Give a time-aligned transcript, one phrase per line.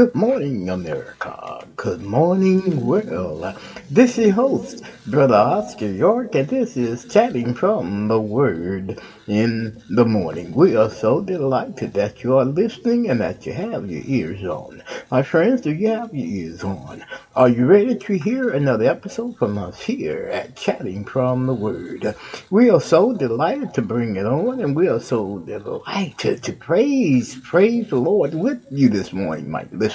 [0.00, 1.62] Good morning, America.
[1.76, 3.54] Good morning, world.
[3.90, 10.06] This is host, Brother Oscar York, and this is Chatting from the Word in the
[10.06, 10.52] Morning.
[10.54, 14.82] We are so delighted that you are listening and that you have your ears on.
[15.10, 17.04] My friends, do you have your ears on?
[17.36, 22.14] Are you ready to hear another episode from us here at Chatting from the Word?
[22.48, 27.36] We are so delighted to bring it on, and we are so delighted to praise,
[27.42, 29.89] praise the Lord with you this morning, my listeners.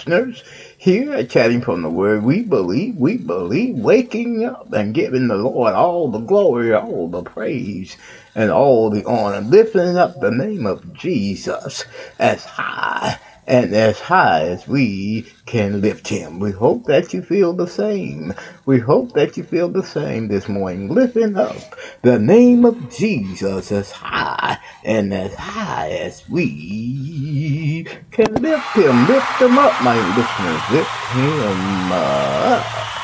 [0.78, 5.38] Here at Chatting from the Word, we believe, we believe, waking up and giving the
[5.38, 7.98] Lord all the glory, all the praise,
[8.36, 11.86] and all the honor, lifting up the name of Jesus
[12.20, 16.40] as high and as high as we can lift him.
[16.40, 18.34] We hope that you feel the same.
[18.66, 21.58] We hope that you feel the same this morning, lifting up
[22.02, 29.08] the name of Jesus as high and as high as we can lift him.
[29.08, 30.62] Lift him up, my listeners.
[30.72, 32.95] Lift him up.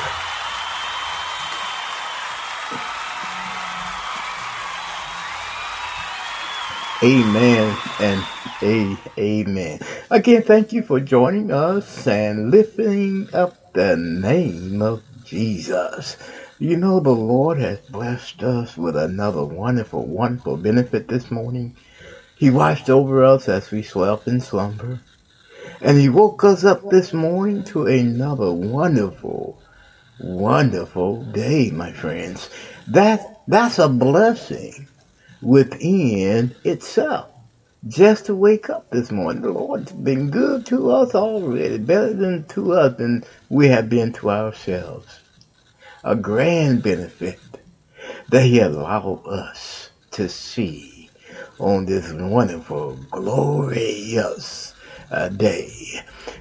[7.03, 8.27] Amen and
[8.62, 9.79] a amen.
[10.12, 16.17] Again, thank you for joining us and lifting up the name of Jesus.
[16.60, 21.75] You know, the Lord has blessed us with another wonderful, wonderful benefit this morning.
[22.38, 25.00] He watched over us as we slept in slumber.
[25.81, 29.58] And He woke us up this morning to another wonderful,
[30.20, 32.51] wonderful day, my friends.
[32.88, 34.88] That, that's a blessing
[35.41, 37.29] within itself.
[37.88, 39.43] Just to wake up this morning.
[39.43, 44.12] The Lord's been good to us already, better than to us than we have been
[44.13, 45.21] to ourselves.
[46.03, 47.39] A grand benefit
[48.29, 51.10] that He allowed us to see
[51.60, 54.74] on this wonderful, glorious
[55.12, 55.71] uh, day.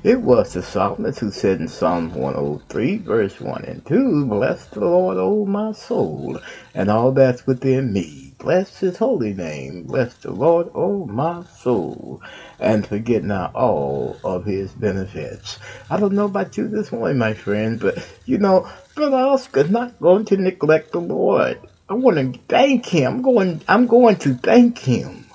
[0.05, 4.81] It was the psalmist who said in Psalm 103, verse 1 and 2, Bless the
[4.81, 6.39] Lord, O my soul,
[6.75, 9.83] and all that's within me Bless his holy name.
[9.83, 12.23] Bless the Lord, O oh my soul.
[12.59, 15.59] And forget not all of his benefits.
[15.91, 20.01] I don't know about you this morning, my friend, but you know, Brother Oscar's not
[20.01, 21.61] going to neglect the Lord.
[21.91, 23.13] I want to thank him.
[23.13, 25.27] I'm going, I'm going to thank him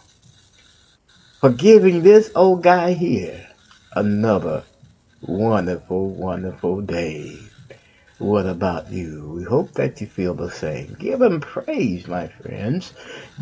[1.41, 3.47] for giving this old guy here
[3.95, 4.63] another
[5.21, 7.44] wonderful, wonderful day.
[8.19, 9.33] What about you?
[9.35, 10.95] We hope that you feel the same.
[10.99, 12.93] Give him praise, my friends.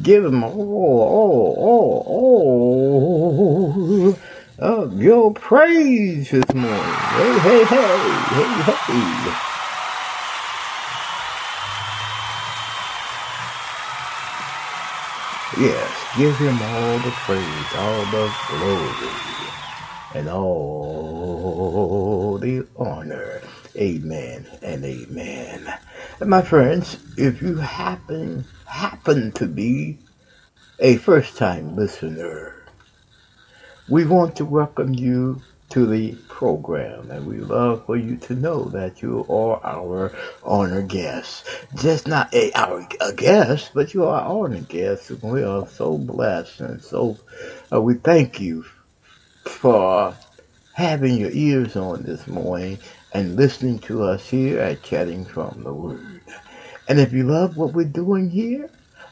[0.02, 4.16] Give him all, all, all,
[4.60, 6.72] all of your praise this morning.
[6.72, 9.34] Hey, hey, hey, hey, hey.
[15.60, 19.10] Yes, give him all the praise, all the glory,
[20.16, 23.42] and all the honor.
[23.78, 25.74] Amen and amen.
[26.20, 30.00] And my friends, if you happen happen to be
[30.80, 32.66] a first time listener,
[33.88, 38.70] we want to welcome you to the program and we love for you to know
[38.70, 41.48] that you are our honored guest.
[41.76, 45.12] Just not a our a guest, but you are our honored guest.
[45.24, 47.22] We are so blessed and so
[47.74, 48.66] uh, we thank you
[49.46, 50.18] for
[50.74, 52.80] having your ears on this morning
[53.14, 56.24] and listening to us here at Chatting from the Word.
[56.88, 58.72] And if you love what we're doing here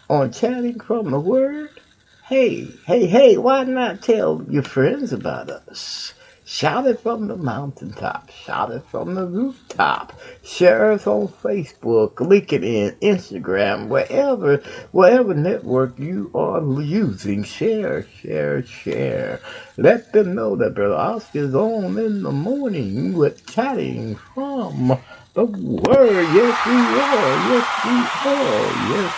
[0.10, 1.82] on Chatting from the Word,
[2.22, 6.14] hey, hey, hey, why not tell your friends about us?
[6.52, 8.30] Shout it from the mountaintop.
[8.30, 10.20] Shout it from the rooftop.
[10.44, 14.58] Share us on Facebook, LinkedIn, Instagram, wherever,
[14.92, 17.44] whatever network you are using.
[17.44, 19.40] Share, share, share.
[19.78, 25.00] Let them know that Brother Oscar is on in the morning with chatting from
[25.34, 26.28] the Word.
[26.36, 27.40] Yes, we are.
[27.48, 27.96] Yes, we
[28.30, 28.76] are.
[28.92, 29.16] Yes,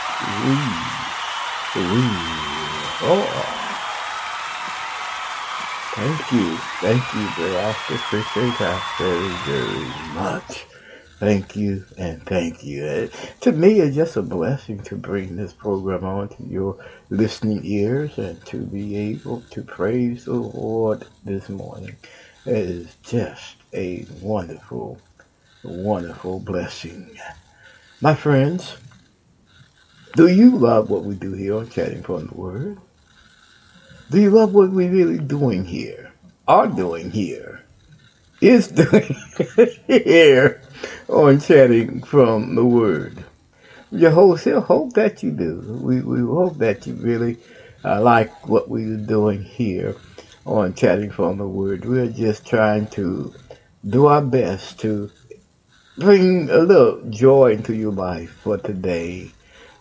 [1.74, 2.04] we, we
[3.02, 3.53] are.
[5.94, 6.64] Thank you.
[6.82, 7.96] Thank you, Brother Oscar.
[7.96, 10.68] Appreciate that very, very much.
[11.20, 12.86] Thank you and thank you.
[12.86, 13.08] Uh,
[13.42, 16.78] to me, it's just a blessing to bring this program on to your
[17.10, 21.98] listening ears and to be able to praise the Lord this morning.
[22.46, 25.04] It is just a wonderful,
[25.64, 27.18] wonderful blessing.
[28.02, 28.78] My friends,
[30.16, 32.83] do you love what we do here on Chatting from the Word?
[34.14, 36.12] Do you love what we're really doing here?
[36.48, 37.64] Are doing here?
[38.42, 39.16] Is doing
[39.88, 40.62] here
[41.10, 43.26] on chatting from the Word.
[43.92, 45.80] We hope, hope that you do.
[45.82, 47.40] We, we hope that you really
[47.84, 49.96] uh, like what we're doing here
[50.46, 51.84] on chatting from the Word.
[51.84, 53.34] We're just trying to
[53.84, 55.10] do our best to
[55.98, 59.32] bring a little joy into your life for today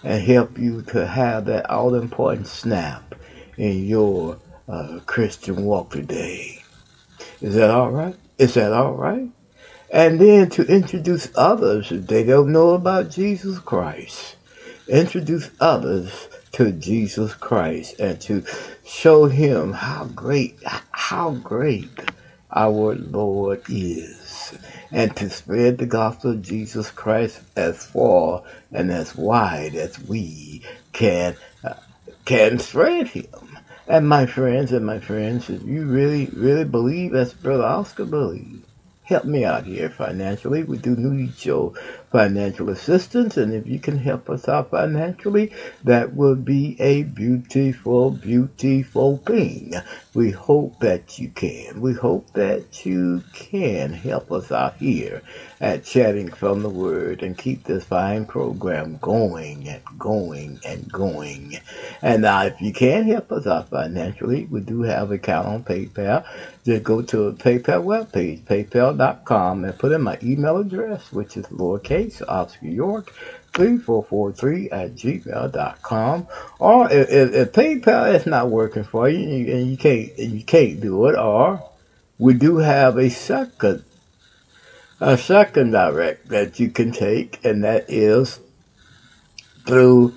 [0.03, 3.15] and help you to have that all important snap
[3.57, 6.63] in your uh, Christian walk today.
[7.41, 8.17] Is that all right?
[8.39, 9.29] Is that all right?
[9.91, 14.37] And then to introduce others they don't know about Jesus Christ.
[14.89, 18.45] Introduce others to Jesus Christ and to
[18.85, 20.59] show him how great,
[20.93, 21.91] how great
[22.51, 24.59] our Lord is.
[24.91, 30.63] And to spread the gospel of Jesus Christ as far and as wide as we
[30.93, 31.75] can uh,
[32.25, 33.59] can spread him.
[33.87, 38.67] And my friends and my friends, if you really, really believe as Brother Oscar believes,
[39.05, 40.63] help me out here financially.
[40.63, 41.73] We do need your
[42.11, 48.11] financial assistance, and if you can help us out financially, that would be a beautiful,
[48.11, 49.75] beautiful thing.
[50.15, 51.81] We hope that you can.
[51.81, 55.23] We hope that you can help us out here
[55.61, 61.59] at Chatting from the Word and keep this fine program going and going and going.
[62.03, 65.65] And now, if you can help us out financially, we do have an account on
[65.65, 66.25] PayPal.
[66.65, 71.47] Just go to a PayPal webpage, paypal.com, and put in my email address, which is
[71.47, 73.13] lowercase Oscar York
[73.53, 76.29] 3443 at gmail.com.
[76.61, 80.45] Or if, if, if, PayPal is not working for you and you can't, and you
[80.45, 81.69] can't do it, or
[82.19, 83.85] we do have a second,
[85.01, 88.39] a second direct that you can take, and that is
[89.67, 90.15] through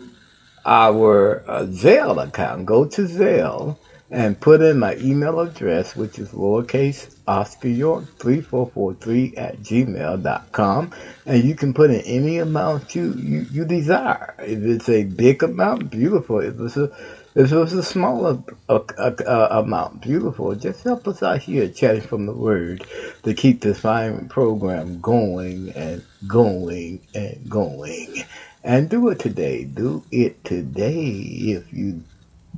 [0.63, 2.67] our uh, Zelle account.
[2.67, 3.77] Go to Zelle
[4.11, 10.91] and put in my email address, which is lowercase Oscar York 3443 at gmail.com.
[11.25, 14.35] And you can put in any amount you, you, you desire.
[14.39, 16.39] If it's a big amount, beautiful.
[16.39, 16.91] If it's a
[17.35, 20.55] if it was a smaller amount, beautiful.
[20.55, 22.85] Just help us out here chatting from the word
[23.23, 28.23] to keep this fine program going and going and going.
[28.63, 29.65] And do it today.
[29.65, 32.03] Do it today if you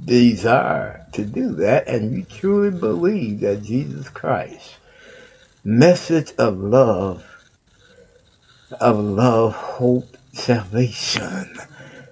[0.05, 4.77] desire to do that and you truly believe that Jesus Christ,
[5.63, 7.25] message of love,
[8.79, 11.57] of love, hope, salvation,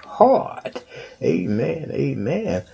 [0.05, 0.85] heart.
[1.23, 1.91] Amen.
[1.93, 2.65] Amen.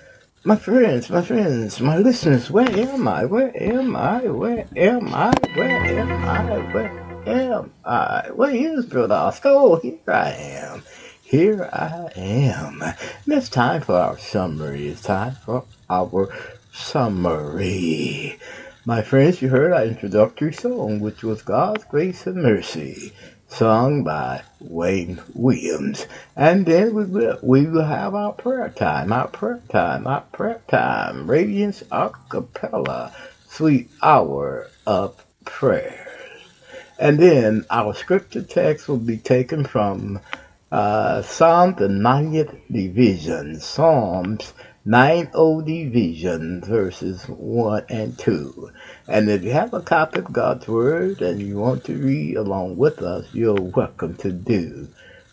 [0.45, 3.27] My friends, my friends, my listeners, where am I?
[3.27, 4.23] Where am I?
[4.29, 5.33] Where am I?
[5.55, 6.59] Where am I?
[6.75, 8.31] Where am I?
[8.35, 9.51] Where is Brother Oscar?
[9.51, 10.83] Oh, here I am.
[11.23, 12.83] Here I am.
[12.83, 12.97] And
[13.35, 14.89] it's time for our summary.
[14.89, 16.31] It's time for our
[16.73, 18.39] summary.
[18.91, 23.13] My friends, you heard our introductory song, which was God's Grace and Mercy
[23.47, 26.09] sung by Wayne Williams.
[26.35, 30.61] And then we will, we will have our prayer time, our prayer time, our prayer
[30.67, 31.31] time.
[31.31, 33.15] Radiance Acapella,
[33.47, 36.43] Sweet Hour of Prayers.
[36.99, 40.19] And then our scripture text will be taken from
[40.73, 44.53] uh, Psalm the 90th division, Psalms
[44.85, 48.73] 90 division, verses 1 and 2.
[49.09, 52.77] And if you have a copy of God's Word and you want to read along
[52.79, 54.89] with us, you're welcome to do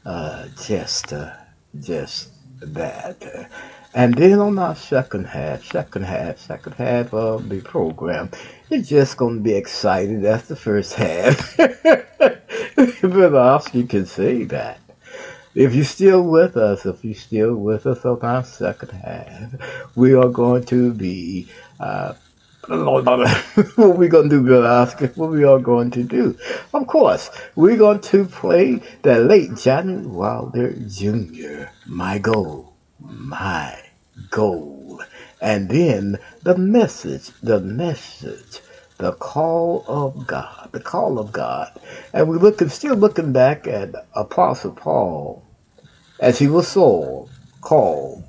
[0.05, 1.33] uh, just, uh,
[1.81, 2.29] just
[2.61, 3.49] that.
[3.95, 8.31] And then on our second half, second half, second half of the program,
[8.69, 10.21] it's just going to be exciting.
[10.21, 11.57] That's the first half.
[13.01, 14.79] Brother Oscar can say that.
[15.57, 20.13] If you're still with us, if you're still with us on our second half, we
[20.13, 21.47] are going to be
[21.79, 22.13] uh,
[22.67, 25.07] what we gonna do, Brother Oscar?
[25.15, 26.37] What we are going to do?
[26.75, 31.69] Of course, we're going to play the late Johnny Wilder Jr.
[31.87, 33.81] My goal, my
[34.29, 35.01] goal,
[35.41, 38.59] and then the message, the message,
[38.99, 41.71] the call of God, the call of God,
[42.13, 45.43] and we're looking, still looking back at Apostle Paul
[46.19, 47.29] as he was sold,
[47.61, 48.23] called,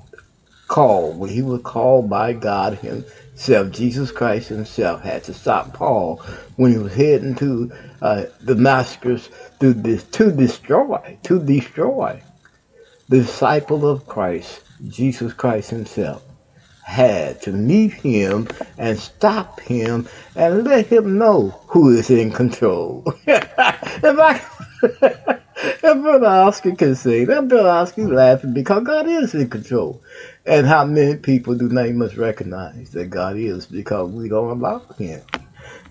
[0.67, 6.17] called when he was called by God himself Jesus Christ himself, had to stop Paul
[6.55, 7.71] when he was heading to
[8.01, 12.21] uh, Damascus to, to destroy, to destroy.
[13.09, 16.21] The disciple of Christ, Jesus Christ himself,
[16.83, 18.47] had to meet him
[18.77, 23.03] and stop him and let him know who is in control.
[25.61, 30.01] if Brother Oscar can say that, Brother laughing because God is in control.
[30.45, 34.85] And how many people do not must recognize that God is because we don't allow
[34.97, 35.21] Him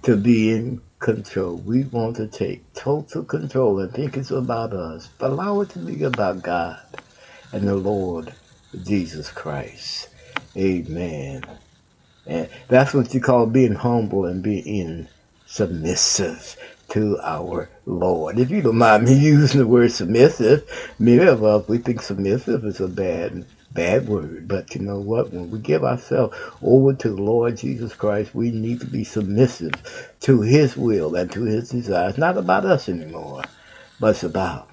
[0.03, 1.57] to be in control.
[1.57, 5.79] We want to take total control and think it's about us, but allow it to
[5.79, 7.03] be about God
[7.53, 8.35] and the Lord
[8.83, 10.09] Jesus Christ.
[10.57, 11.43] Amen.
[12.27, 15.09] And that's what you call being humble and being
[15.47, 16.57] submissive
[16.91, 18.39] to our Lord.
[18.39, 22.65] If you don't mind me using the word submissive, many of us we think submissive
[22.65, 25.33] is a bad bad word, but you know what?
[25.33, 29.73] When we give ourselves over to the Lord Jesus Christ, we need to be submissive
[30.21, 32.19] to His will and to His desires.
[32.19, 33.43] Not about us anymore,
[34.01, 34.71] but it's about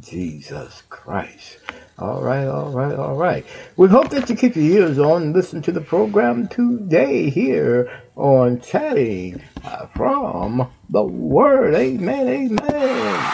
[0.00, 1.58] Jesus Christ.
[1.98, 3.46] All right, all right, all right.
[3.78, 7.90] We hope that you keep your ears on and listen to the program today here
[8.16, 11.74] on Chatting uh, from the Word.
[11.74, 13.32] Amen, amen.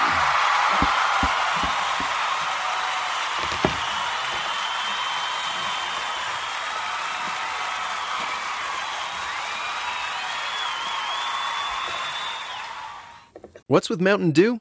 [13.67, 14.61] What's with Mountain Dew?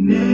[0.00, 0.27] Never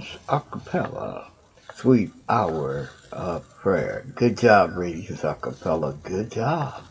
[0.00, 1.26] Radiance Acapella,
[1.74, 4.02] Sweet Hour of Prayer.
[4.14, 6.02] Good job, Radiance Acapella.
[6.02, 6.84] Good job.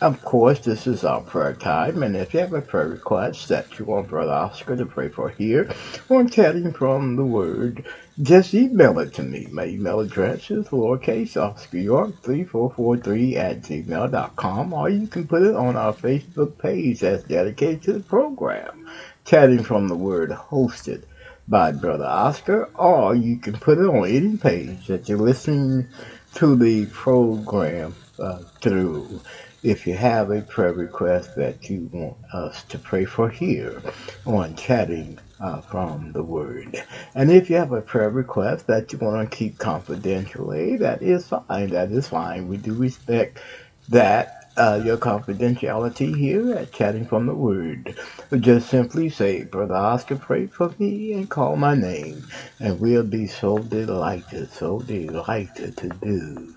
[0.00, 3.78] Of course, this is our prayer time, and if you have a prayer request that
[3.78, 5.68] you want Brother Oscar to pray for here,
[6.08, 7.84] or chatting from the Word,
[8.20, 9.46] just email it to me.
[9.52, 15.54] My email address is lowercase Oscar York 3443 at gmail.com, or you can put it
[15.54, 18.84] on our Facebook page that's dedicated to the program.
[19.24, 21.04] Chatting from the Word hosted
[21.48, 25.88] by Brother Oscar, or you can put it on any page that you're listening
[26.34, 29.22] to the program uh, through
[29.62, 33.82] if you have a prayer request that you want us to pray for here
[34.26, 36.82] on chatting uh, from the Word.
[37.14, 41.28] And if you have a prayer request that you want to keep confidentially, that is
[41.28, 41.70] fine.
[41.70, 42.48] That is fine.
[42.48, 43.40] We do respect
[43.88, 44.37] that.
[44.58, 47.96] Uh, your confidentiality here at Chatting from the Word.
[48.40, 52.26] Just simply say, Brother Oscar, pray for me and call my name,
[52.60, 56.56] and we'll be so delighted, so delighted to do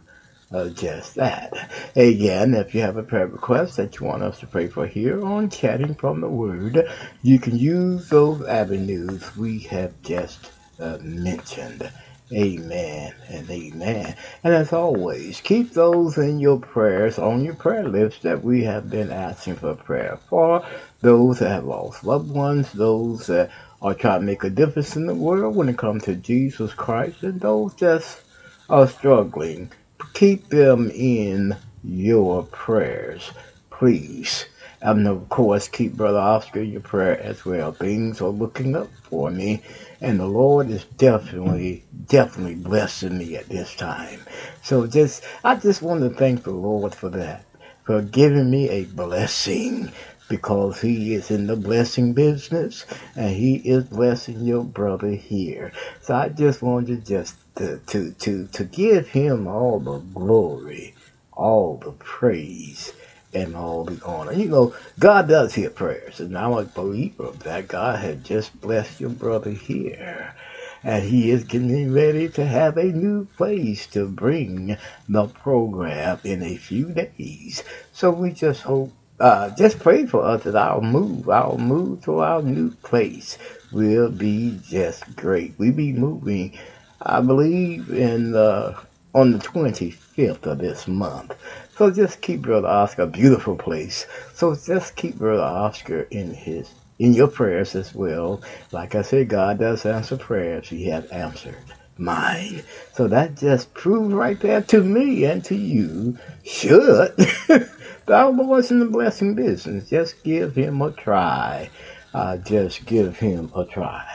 [0.52, 1.54] uh, just that.
[1.96, 5.24] Again, if you have a prayer request that you want us to pray for here
[5.26, 6.88] on Chatting from the Word,
[7.22, 11.92] you can use those avenues we have just uh, mentioned.
[12.34, 14.16] Amen and amen.
[14.44, 18.90] And as always, keep those in your prayers on your prayer list that we have
[18.90, 20.66] been asking for prayer for.
[21.02, 25.08] Those that have lost loved ones, those that are trying to make a difference in
[25.08, 28.22] the world when it comes to Jesus Christ, and those that
[28.70, 29.72] are struggling
[30.14, 33.32] keep them in your prayers,
[33.70, 34.46] please.
[34.82, 37.72] And of course, keep Brother Oscar in your prayer as well.
[37.72, 39.62] Things are looking up for me,
[40.02, 44.22] and the Lord is definitely, definitely blessing me at this time.
[44.64, 47.46] So just, I just want to thank the Lord for that,
[47.86, 49.92] for giving me a blessing
[50.30, 52.86] because he is in the blessing business
[53.16, 55.74] and he is blessing your brother here.
[56.02, 60.96] So I just wanted just to, to, to, to give him all the glory,
[61.34, 62.94] all the praise,
[63.34, 64.34] and all the honor.
[64.34, 67.68] You know, God does hear prayers, and I'm a believer that.
[67.68, 70.36] God had just blessed your brother here.
[70.84, 76.42] And he is getting ready to have a new place to bring the program in
[76.42, 77.64] a few days.
[77.94, 78.92] So we just hope
[79.22, 83.38] uh, just pray for us that our move, our move to our new place
[83.72, 85.54] will be just great.
[85.60, 86.58] We be moving,
[87.00, 88.82] I believe, in uh,
[89.14, 91.36] on the 25th of this month.
[91.78, 94.06] So just keep Brother Oscar, a beautiful place.
[94.34, 98.44] So just keep Brother Oscar in his in your prayers as well.
[98.72, 100.70] Like I said, God does answer prayers.
[100.70, 101.58] He has answered
[101.98, 102.64] mine.
[102.94, 107.16] So that just proves right there to me and to you should
[108.08, 109.90] Thou Lord's in the blessing business.
[109.90, 111.70] Just give him a try.
[112.14, 114.06] Uh, just give him a try.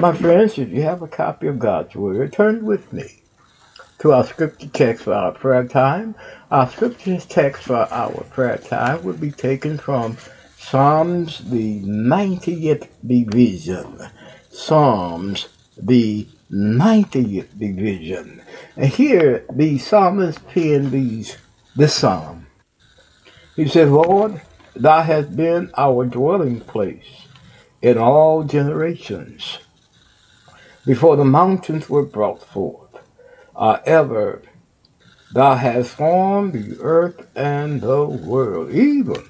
[0.00, 3.21] My friends, if you have a copy of God's Word, turn with me
[4.02, 6.16] to our scripture text for our prayer time.
[6.50, 10.16] Our scripture text for our prayer time will be taken from
[10.58, 14.00] Psalms, the 90th division.
[14.50, 18.42] Psalms, the 90th division.
[18.76, 21.36] And here, the psalmist penned these,
[21.76, 22.48] this psalm.
[23.54, 24.42] He said, Lord,
[24.74, 27.28] thou hast been our dwelling place
[27.80, 29.60] in all generations.
[30.84, 32.91] Before the mountains were brought forth,
[33.56, 34.42] uh, ever
[35.32, 39.24] thou hast formed the earth and the world, even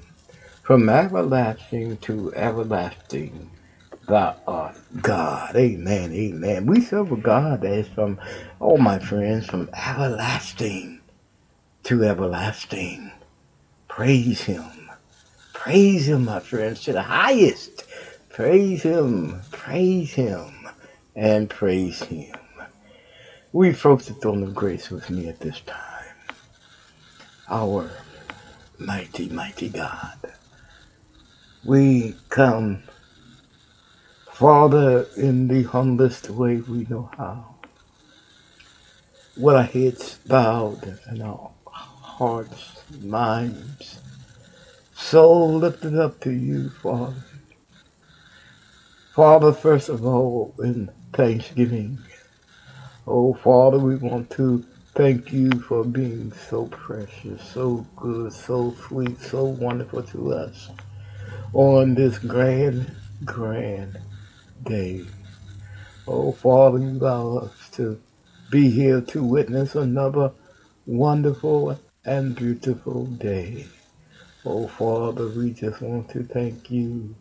[0.62, 3.50] from everlasting to everlasting.
[4.08, 5.56] Thou art God.
[5.56, 6.12] Amen.
[6.12, 6.66] Amen.
[6.66, 8.20] We serve a God that is from,
[8.60, 11.00] oh my friends, from everlasting
[11.84, 13.12] to everlasting.
[13.88, 14.64] Praise Him.
[15.54, 17.84] Praise Him, my friends, to the highest.
[18.30, 19.42] Praise Him.
[19.52, 20.68] Praise Him.
[21.16, 22.34] And praise Him.
[23.54, 26.16] We approach the throne of grace with me at this time.
[27.50, 27.90] Our
[28.78, 30.18] mighty, mighty God.
[31.62, 32.82] We come,
[34.32, 37.56] Father, in the humblest way we know how.
[39.36, 44.00] With our heads bowed and our hearts minds,
[44.94, 47.22] soul lifted up to you, Father.
[49.14, 51.98] Father, first of all, in Thanksgiving,
[53.06, 59.20] oh Father, we want to thank you for being so precious, so good, so sweet,
[59.20, 60.70] so wonderful to us
[61.54, 62.90] on this grand,
[63.24, 63.98] grand
[64.64, 65.04] day.
[66.06, 68.00] Oh Father, you allow us to
[68.50, 70.32] be here to witness another
[70.86, 73.66] wonderful and beautiful day.
[74.44, 77.16] Oh Father, we just want to thank you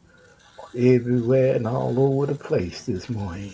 [0.76, 3.54] everywhere and all over the place this morning.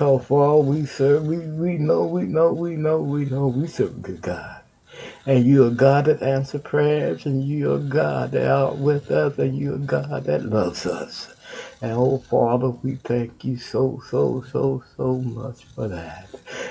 [0.00, 3.66] Because for all we serve, we, we know, we know, we know, we know we
[3.66, 4.62] serve a good God.
[5.26, 9.38] And you're a God that answers prayers, and you're a God that out with us,
[9.38, 11.34] and you're a God that loves us.
[11.82, 16.30] And oh Father, we thank you so, so, so, so much for that.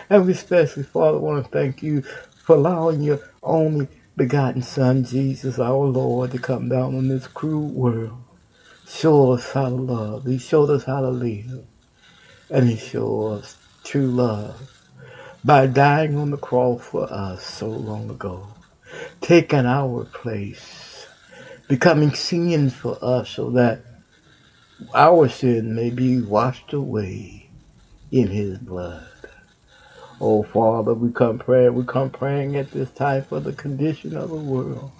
[0.09, 5.59] And we especially, Father, want to thank you for allowing your only begotten Son, Jesus,
[5.59, 8.23] our Lord, to come down on this cruel world
[8.89, 10.25] show us how to love.
[10.25, 11.68] He showed us how to live.
[12.49, 14.71] And he showed us true love
[15.43, 18.47] by dying on the cross for us so long ago,
[19.21, 21.07] taking our place,
[21.67, 23.81] becoming sin for us so that
[24.95, 27.49] our sin may be washed away
[28.11, 29.05] in his blood.
[30.19, 34.29] Oh Father, we come praying, we come praying at this time for the condition of
[34.29, 34.91] the world.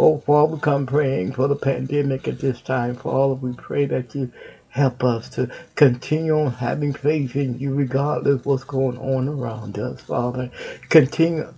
[0.00, 2.94] Oh, Father, we come praying for the pandemic at this time.
[2.94, 4.30] Father, we pray that you
[4.70, 9.78] help us to continue on having faith in you regardless of what's going on around
[9.78, 10.50] us, Father.
[10.88, 11.52] Continue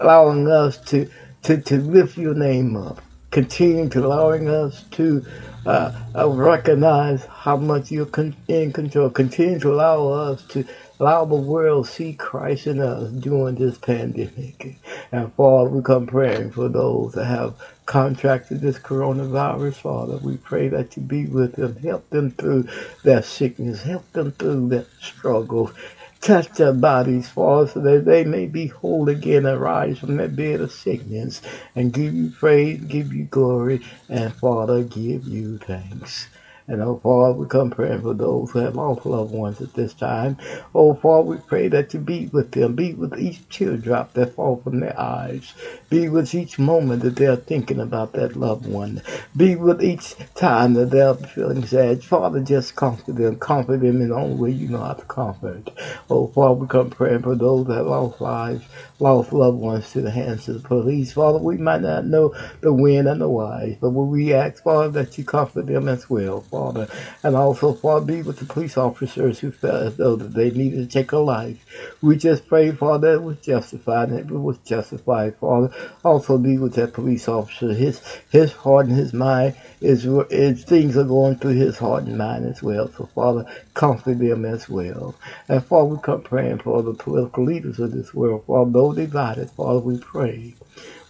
[0.00, 1.08] allowing us to,
[1.42, 3.02] to, to lift your name up.
[3.30, 5.24] Continue to allowing us to
[5.66, 8.08] uh, uh, recognize how much you're
[8.48, 9.10] in control.
[9.10, 10.64] Continue to allow us to
[11.02, 14.76] Allow the world see Christ in us during this pandemic.
[15.10, 20.18] And Father, we come praying for those that have contracted this coronavirus, Father.
[20.18, 22.68] We pray that you be with them, help them through
[23.02, 25.72] their sickness, help them through their struggle.
[26.20, 30.36] Touch their bodies, Father, so that they may be whole again and rise from that
[30.36, 31.42] bed of sickness
[31.74, 36.28] and give you praise, give you glory, and Father, give you thanks.
[36.72, 39.92] And oh, Father, we come praying for those who have lost loved ones at this
[39.92, 40.38] time.
[40.74, 42.74] Oh, Father, we pray that you be with them.
[42.74, 45.52] Be with each teardrop that fall from their eyes.
[45.90, 49.02] Be with each moment that they're thinking about that loved one.
[49.36, 52.02] Be with each time that they're feeling sad.
[52.02, 53.36] Father, just comfort them.
[53.36, 55.68] Comfort them in the only way you know how to comfort.
[56.08, 58.64] Oh, Father, we come praying for those that lost lives,
[59.02, 61.12] lost loved ones to the hands of the police.
[61.12, 65.18] Father, we might not know the when and the why, but we ask, Father, that
[65.18, 66.40] you comfort them as well.
[66.42, 66.88] Father.
[67.22, 70.88] And also, Father, be with the police officers who felt as though that they needed
[70.88, 71.66] to take a life.
[72.00, 75.70] We just pray, Father, that it was justified and it was justified, Father.
[76.04, 77.74] Also be with that police officer.
[77.74, 82.16] His his heart and his mind is, is things are going through his heart and
[82.18, 82.88] mind as well.
[82.88, 85.14] So Father, comfort them as well.
[85.48, 88.44] And Father, we come praying for the political leaders of this world.
[88.46, 90.54] Father, though divided, Father, we pray.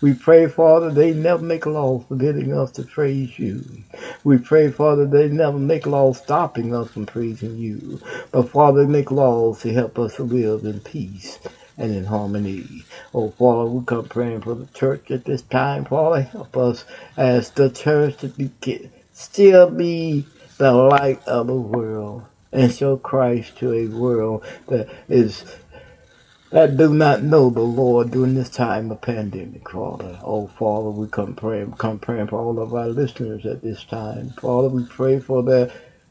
[0.00, 3.64] We pray, Father, they never make laws forbidding us to praise you.
[4.24, 8.00] We pray, Father, they never make laws stopping us from praising you.
[8.32, 11.40] But, Father, make laws to help us to live in peace
[11.78, 12.84] and in harmony.
[13.14, 15.84] Oh, Father, we come praying for the church at this time.
[15.86, 16.84] Father, help us
[17.16, 18.50] as the church to be,
[19.12, 20.26] still be
[20.58, 25.44] the light of the world and show Christ to a world that is
[26.52, 30.18] that do not know the Lord during this time of pandemic, Father.
[30.22, 34.34] Oh, Father, we come praying, come praying for all of our listeners at this time.
[34.38, 35.70] Father, we pray for their,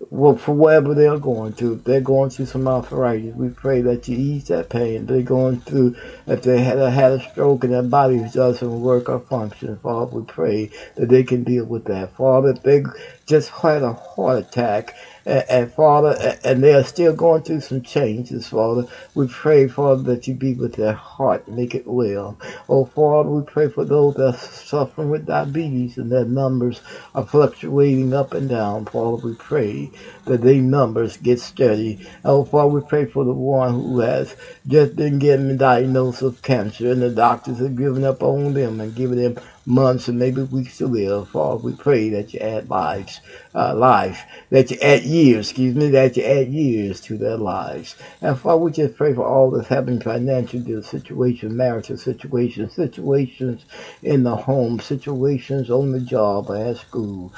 [0.09, 1.73] well, for whatever they're going through.
[1.75, 5.05] If they're going through some arthritis, we pray that you ease that pain.
[5.05, 9.19] They're going through, if they had, had a stroke and their body doesn't work or
[9.19, 12.17] function, Father, we pray that they can deal with that.
[12.17, 12.83] Father, if they
[13.31, 17.81] just had a heart attack and, and, Father, and they are still going through some
[17.83, 18.87] changes, Father.
[19.15, 22.37] We pray, Father, that you be with their heart, make it well.
[22.69, 26.81] Oh, Father, we pray for those that are suffering with diabetes and their numbers
[27.15, 28.85] are fluctuating up and down.
[28.85, 29.91] Father, we pray
[30.25, 32.05] that their numbers get steady.
[32.25, 34.35] Oh, Father, we pray for the one who has
[34.67, 38.95] just been given diagnosis of cancer and the doctors have given up on them and
[38.95, 41.29] given them months and maybe weeks to live.
[41.29, 43.21] Father, we pray that you add lives,
[43.55, 47.95] uh, life, that you add years, excuse me, that you add years to their lives.
[48.21, 53.65] And Father, we just pray for all that's happening financial situations, marital situations, situations
[54.03, 57.33] in the home, situations on the job at school.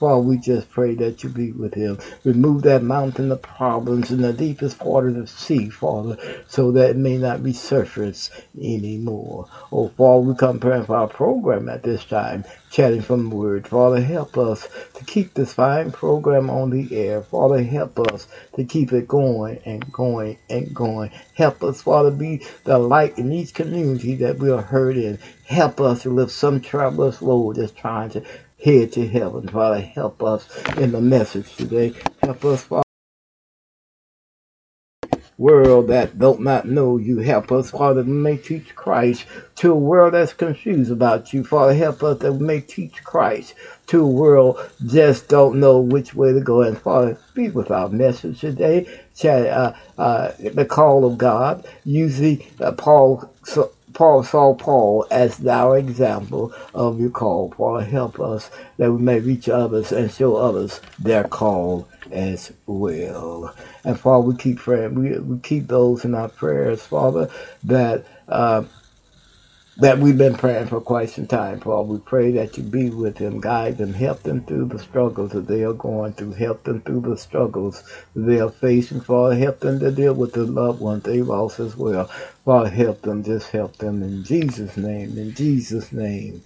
[0.00, 1.98] Father, we just pray that you be with him.
[2.24, 6.16] Remove that mountain of problems in the deepest part of the sea, Father,
[6.48, 9.48] so that it may not be surface anymore.
[9.72, 13.66] Oh, Father, we come praying for our program at this time, chatting from the Word.
[13.66, 17.22] Father, help us to keep this fine program on the air.
[17.22, 21.10] Father, help us to keep it going and going and going.
[21.34, 25.18] Help us, Father, be the light in each community that we are heard in.
[25.46, 28.22] Help us to lift some traveler's load that's trying to
[28.62, 29.48] head to heaven.
[29.48, 31.94] Father, help us in the message today.
[32.22, 32.82] Help us, Father
[35.38, 37.18] world that don't not know you.
[37.18, 39.24] Help us, Father, to may teach Christ
[39.56, 41.44] to a world that's confused about you.
[41.44, 43.54] Father, help us that we may teach Christ
[43.86, 46.62] to a world just don't know which way to go.
[46.62, 49.00] And Father, speak with our message today.
[49.24, 51.66] Uh, uh, the call of God.
[51.84, 53.32] Using uh, Paul.
[53.44, 57.50] So, Paul saw Paul as our example of your call.
[57.50, 63.54] Paul, help us that we may reach others and show others their call as well.
[63.84, 64.94] And Father, we keep praying.
[64.94, 67.30] We, we keep those in our prayers, Father,
[67.64, 68.64] that uh,
[69.78, 71.86] that we've been praying for quite some time, Paul.
[71.86, 75.46] We pray that you be with them, guide them, help them through the struggles that
[75.46, 77.84] they are going through, help them through the struggles
[78.16, 79.36] they are facing, Father.
[79.36, 82.10] Help them to deal with the loved ones they lost as well.
[82.48, 85.18] Father, help them, just help them in Jesus' name.
[85.18, 86.42] In Jesus' name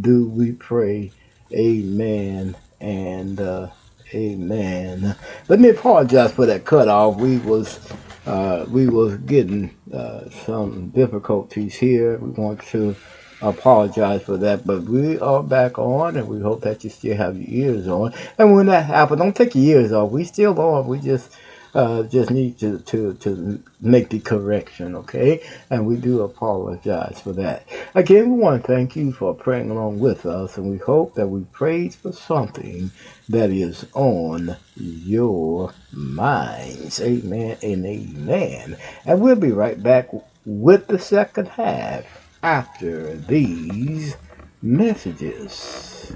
[0.00, 1.12] do we pray.
[1.52, 2.56] Amen.
[2.80, 3.68] And uh,
[4.12, 5.14] amen.
[5.46, 7.18] Let me apologize for that cut off.
[7.18, 7.78] We was
[8.26, 12.18] uh, we was getting uh, some difficulties here.
[12.18, 12.96] We want to
[13.40, 17.36] apologize for that, but we are back on, and we hope that you still have
[17.40, 18.12] your ears on.
[18.38, 20.10] And when that happens, don't take your ears off.
[20.10, 20.88] We still on.
[20.88, 21.30] We just
[21.74, 25.42] uh, just need to, to, to make the correction, okay?
[25.70, 27.66] And we do apologize for that.
[27.94, 31.28] Again, we want to thank you for praying along with us, and we hope that
[31.28, 32.90] we prayed for something
[33.28, 37.00] that is on your minds.
[37.00, 38.76] Amen and amen.
[39.04, 40.08] And we'll be right back
[40.46, 42.04] with the second half
[42.42, 44.16] after these
[44.62, 46.12] messages.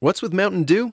[0.00, 0.92] What's with Mountain Dew?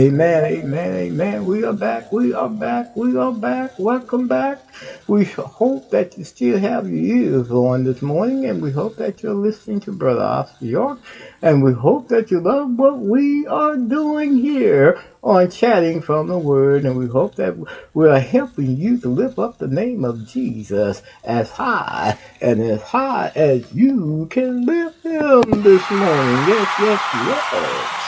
[0.00, 1.44] Amen, amen, amen.
[1.44, 3.78] We are back, we are back, we are back.
[3.78, 4.58] Welcome back.
[5.06, 9.22] We hope that you still have your ears on this morning, and we hope that
[9.22, 11.00] you're listening to Brother Oscar York,
[11.42, 16.38] and we hope that you love what we are doing here on Chatting from the
[16.38, 17.56] Word, and we hope that
[17.92, 22.82] we are helping you to lift up the name of Jesus as high and as
[22.82, 26.48] high as you can lift him this morning.
[26.48, 27.00] Yes, yes,
[27.52, 27.99] yes.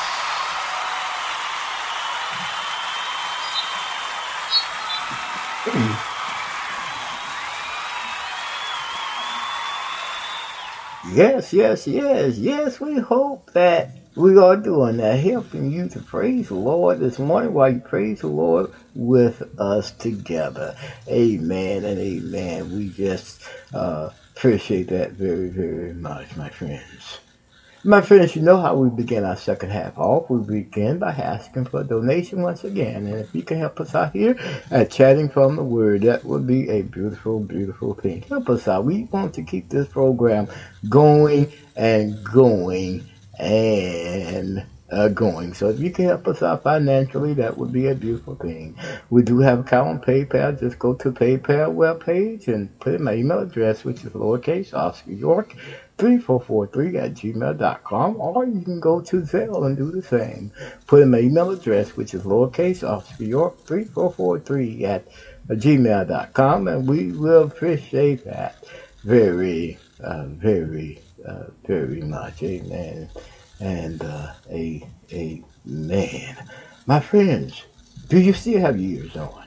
[11.11, 12.81] Yes, yes, yes, yes.
[12.81, 17.55] We hope that we are doing that, helping you to praise the Lord this morning
[17.55, 20.77] while you praise the Lord with us together.
[21.09, 22.77] Amen and amen.
[22.77, 23.43] We just
[23.75, 27.22] uh, appreciate that very, very much, my friends.
[27.85, 30.30] My friends, you know how we begin our second half off.
[30.30, 33.09] We begin by asking for a donation once again.
[33.09, 34.37] And if you can help us out here
[34.70, 38.22] at Chatting from the Word, that would be a beautiful, beautiful thing.
[38.22, 38.85] Help us out.
[38.85, 40.47] We want to keep this program
[40.89, 43.05] going and going
[43.41, 45.55] and uh, going.
[45.55, 48.76] So if you can help us out financially, that would be a beautiful thing.
[49.11, 50.61] We do have account on PayPal.
[50.61, 55.12] Just go to PayPal webpage and put in my email address, which is lowercase Oscar
[55.12, 55.57] York
[55.99, 60.51] 3443 at gmail.com, or you can go to Zelle and do the same.
[60.86, 65.07] Put in my email address, which is lowercase Oscar York 3443 at
[65.49, 68.64] gmail.com, and we will appreciate that
[69.05, 72.43] very, uh, very, uh, very much.
[72.43, 73.09] Amen.
[73.61, 76.36] And uh, a, amen.
[76.86, 77.62] My friends,
[78.09, 79.47] do you still have your ears on?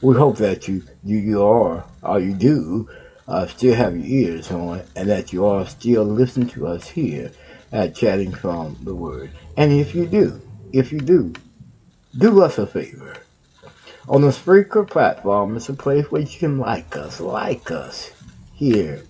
[0.00, 2.88] We hope that you, you, you are, or you do,
[3.28, 7.30] uh, still have your ears on and that you are still listening to us here
[7.72, 9.30] at Chatting from the Word.
[9.56, 10.40] And if you do,
[10.72, 11.32] if you do,
[12.16, 13.16] do us a favor.
[14.08, 18.12] On the Spreaker platform, it's a place where you can like us, like us
[18.52, 19.02] here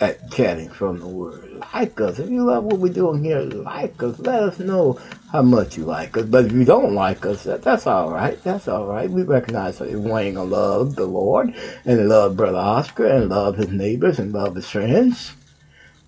[0.00, 1.62] at Chatting from the Word.
[1.74, 2.18] Like us.
[2.18, 4.18] If you love what we're doing here, like us.
[4.18, 4.98] Let us know
[5.32, 6.26] how much you like us.
[6.26, 8.42] But if you don't like us, that, that's all right.
[8.44, 9.10] That's all right.
[9.10, 13.56] We recognize that you're wanting to love the Lord and love Brother Oscar and love
[13.56, 15.34] his neighbors and love his friends.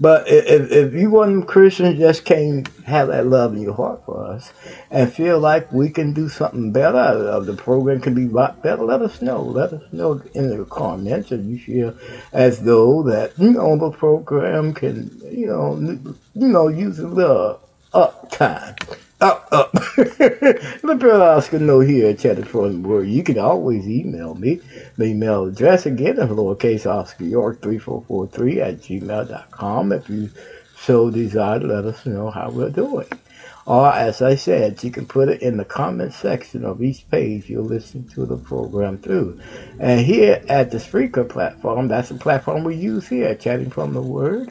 [0.01, 4.25] But if, if you one Christians just can't have that love in your heart for
[4.25, 4.51] us
[4.91, 9.03] and feel like we can do something better, of the program can be better, let
[9.03, 9.43] us know.
[9.43, 11.95] Let us know in the comments if you feel
[12.33, 17.61] as though that, you know, the program can, you know, you know, use a little
[17.93, 18.75] up time
[19.21, 19.73] up, up.
[20.83, 23.09] Brother Oscar know here at Chatting from the Word.
[23.09, 24.61] You can always email me.
[24.97, 29.93] The email address again is lowercase Oscar York 3443 at gmail.com.
[29.93, 30.31] If you
[30.79, 33.07] so desire let us know how we're doing.
[33.67, 37.49] Or, as I said, you can put it in the comment section of each page
[37.49, 39.39] you're listening to the program through.
[39.79, 44.03] And here at the Spreaker platform, that's the platform we use here, Chatting from the
[44.03, 44.51] Word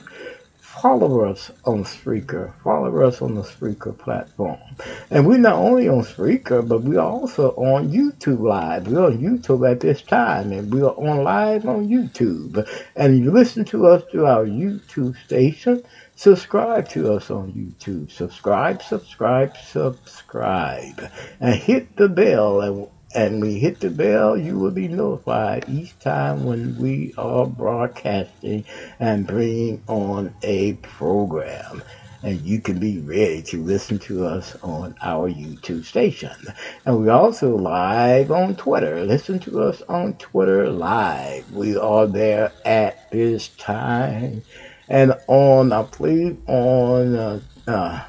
[0.81, 2.53] follow us on Spreaker.
[2.63, 4.57] Follow us on the Spreaker platform.
[5.09, 8.87] And we're not only on Spreaker, but we're also on YouTube Live.
[8.87, 12.67] We're on YouTube at this time, and we're on live on YouTube.
[12.95, 15.83] And you listen to us through our YouTube station.
[16.15, 18.11] Subscribe to us on YouTube.
[18.11, 21.11] Subscribe, subscribe, subscribe.
[21.39, 25.97] And hit the bell and and we hit the bell, you will be notified each
[25.99, 28.65] time when we are broadcasting
[28.99, 31.81] and bringing on a program.
[32.21, 36.35] And you can be ready to listen to us on our YouTube station.
[36.85, 39.03] And we're also live on Twitter.
[39.05, 41.51] Listen to us on Twitter live.
[41.53, 44.43] We are there at this time.
[44.89, 48.03] And on, I believe, on uh, uh,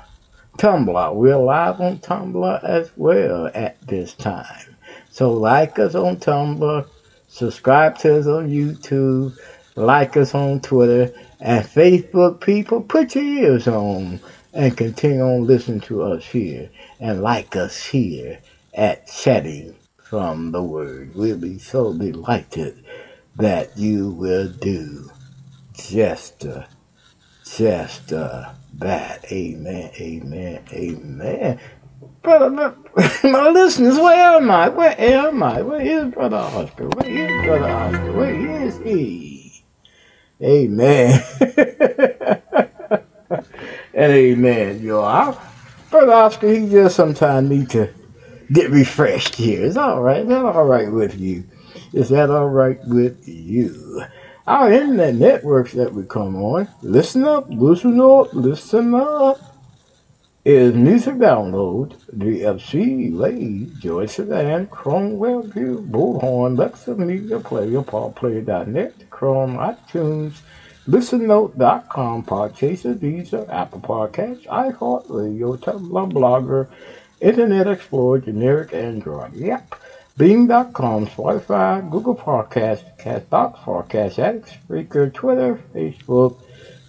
[0.59, 1.15] Tumblr.
[1.15, 4.70] We're live on Tumblr as well at this time.
[5.11, 6.87] So like us on Tumblr,
[7.29, 9.37] subscribe to us on YouTube,
[9.77, 14.21] like us on Twitter, and Facebook people, put your ears on
[14.53, 18.41] and continue on listening to us here and like us here
[18.75, 21.15] at Chatting from the Word.
[21.15, 22.85] We'll be so delighted
[23.37, 25.11] that you will do
[25.75, 26.65] just, uh,
[27.45, 29.25] just uh, that.
[29.33, 31.59] Amen, amen, amen.
[32.23, 32.75] Brother,
[33.25, 34.69] my listeners, where am I?
[34.69, 35.63] Where am I?
[35.63, 36.89] Where is Brother Oscar?
[36.91, 38.13] Where is Brother Oscar?
[38.13, 39.65] Where is he?
[40.43, 41.23] Amen.
[43.95, 45.41] and amen, y'all.
[45.91, 47.89] Brother Oscar, he just sometimes need to
[48.53, 49.65] get refreshed here.
[49.65, 50.21] Is all right?
[50.21, 51.45] Is that all right with you?
[51.95, 54.03] Is that all right with you?
[54.47, 56.69] Our internet networks that we come on.
[56.83, 59.50] Listen up, listen up, listen up
[60.45, 69.57] is music download, DFC, Lay, Joy Sedan, Chrome WebView, Bullhorn, Lexa Media Player, PaulPlayer.net, Chrome,
[69.57, 70.41] iTunes,
[70.89, 76.69] ListenNote.com, Podchaser, Deezer, Apple Podcasts, iHeartRadio, Tumblr, Blogger,
[77.21, 79.75] Internet Explorer, generic Android, yep.
[80.17, 86.39] Bing.com, Spotify, Google Podcast, Castbox, Podcast Addict, Spreaker, Twitter, Facebook,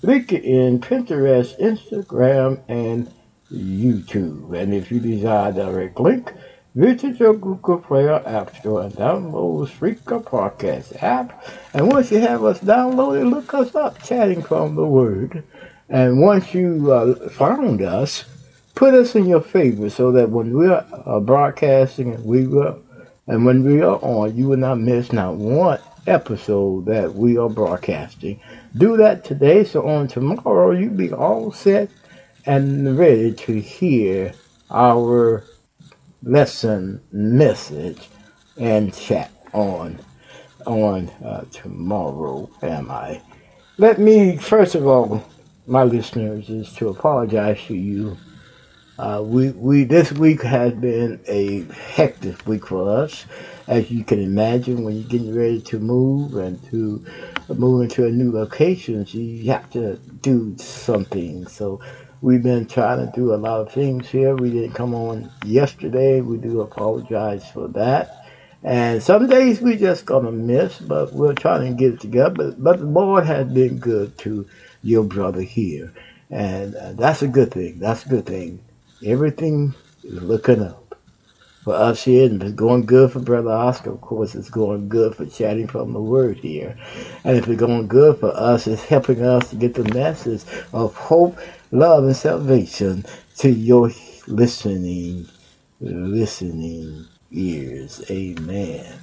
[0.04, 3.12] LinkedIn, Pinterest, Instagram, and
[3.52, 4.58] YouTube.
[4.58, 6.34] And if you desire direct link,
[6.74, 11.45] visit your Google Play App Store and download Spreaker Podcast app.
[11.74, 15.43] And once you have us downloaded, look us up, chatting from the Word.
[15.89, 18.24] And once you uh, found us,
[18.76, 22.82] put us in your favorites so that when we're uh, broadcasting we will,
[23.28, 27.49] and when we are on, you will not miss not one episode that we are
[27.49, 28.39] broadcasting.
[28.76, 31.89] Do that today, so on tomorrow you'll be all set
[32.52, 34.34] and ready to hear
[34.72, 35.45] our
[36.22, 38.10] lesson message
[38.58, 39.97] and chat on
[40.66, 42.49] on uh, tomorrow.
[42.62, 43.22] Am I?
[43.78, 45.24] Let me first of all,
[45.66, 48.18] my listeners, is to apologize to you.
[48.99, 53.26] Uh, we we this week has been a hectic week for us,
[53.68, 54.84] as you can imagine.
[54.84, 57.02] When you're getting ready to move and to
[57.47, 61.47] move into a new location, you have to do something.
[61.47, 61.80] So
[62.22, 64.36] We've been trying to do a lot of things here.
[64.36, 66.22] We didn't come on yesterday.
[66.22, 68.26] We do apologize for that.
[68.64, 72.30] And some days we just gonna miss, but we're trying to get it together.
[72.30, 74.48] But, but the Lord has been good to
[74.84, 75.92] your brother here.
[76.30, 77.80] And uh, that's a good thing.
[77.80, 78.64] That's a good thing.
[79.04, 80.96] Everything is looking up
[81.64, 83.92] for us here, and it's going good for Brother Oscar.
[83.92, 86.78] Of course, it's going good for chatting from the Word here.
[87.24, 90.44] And if it's going good for us, it's helping us to get the message
[90.74, 91.38] of hope
[91.72, 93.06] love and salvation
[93.38, 93.92] to your
[94.28, 95.28] listening,
[95.80, 98.04] listening ears.
[98.10, 99.00] Amen.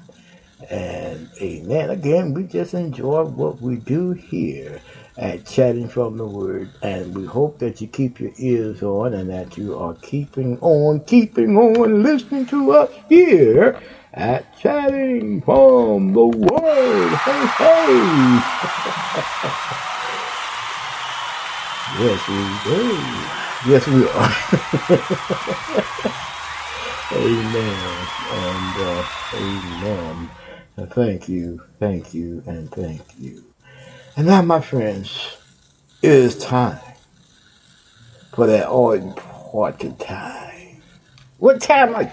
[0.70, 1.90] And amen.
[1.90, 4.80] Again, we just enjoy what we do here
[5.16, 6.70] at Chatting from the Word.
[6.82, 11.00] And we hope that you keep your ears on and that you are keeping on,
[11.04, 13.80] keeping on listening to us here
[14.12, 17.14] at Chatting from the Word.
[17.14, 19.88] Hey, hey.
[21.90, 23.32] Yes, we do.
[23.60, 24.36] Yes, we are.
[27.12, 28.10] amen.
[28.30, 30.30] And uh, amen.
[30.76, 33.44] And thank you, thank you, and thank you.
[34.16, 35.38] And now, my friends,
[36.02, 36.80] it is time
[38.34, 40.82] for that all important time.
[41.38, 42.10] What time are you?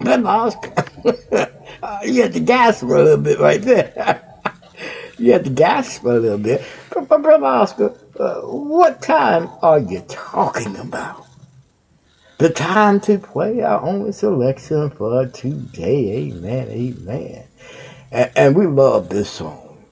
[0.00, 0.72] That Oscar.
[1.82, 4.22] uh, you had to gasp for a little bit right there.
[5.18, 6.62] you had to gasp for a little bit.
[6.92, 11.26] Brother Oscar, what time are you talking about?
[12.38, 16.28] The time to play our only selection for today.
[16.30, 16.68] Amen.
[16.70, 17.44] Amen.
[18.12, 19.84] And, and we love this song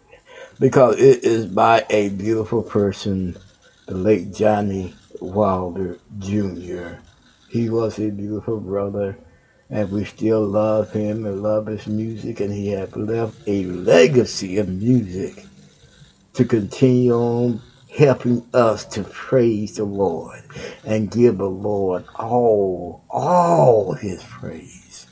[0.61, 3.37] because it is by a beautiful person,
[3.87, 6.97] the late Johnny Wilder Jr.
[7.49, 9.18] He was a beautiful brother,
[9.70, 14.59] and we still love him and love his music, and he has left a legacy
[14.59, 15.45] of music
[16.35, 17.61] to continue on
[17.97, 20.42] helping us to praise the Lord
[20.84, 25.07] and give the Lord all, all his praise.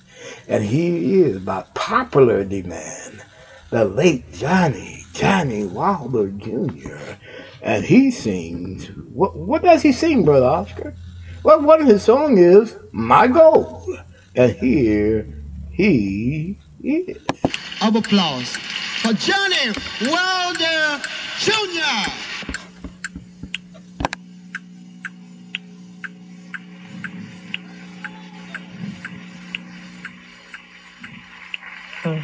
[0.48, 3.24] And he is by popular demand,
[3.70, 7.16] the late Johnny, Johnny Wilder Jr.
[7.62, 10.94] And he sings, what, what does he sing, Brother Oscar?
[11.44, 13.96] Well, one of his songs is My Goal.
[14.34, 15.26] And here
[15.70, 17.18] he is.
[17.80, 18.56] Of applause
[19.02, 19.72] for Johnny
[20.02, 21.02] Wilder
[21.38, 22.31] Jr.
[32.03, 32.18] Thank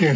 [0.00, 0.14] you.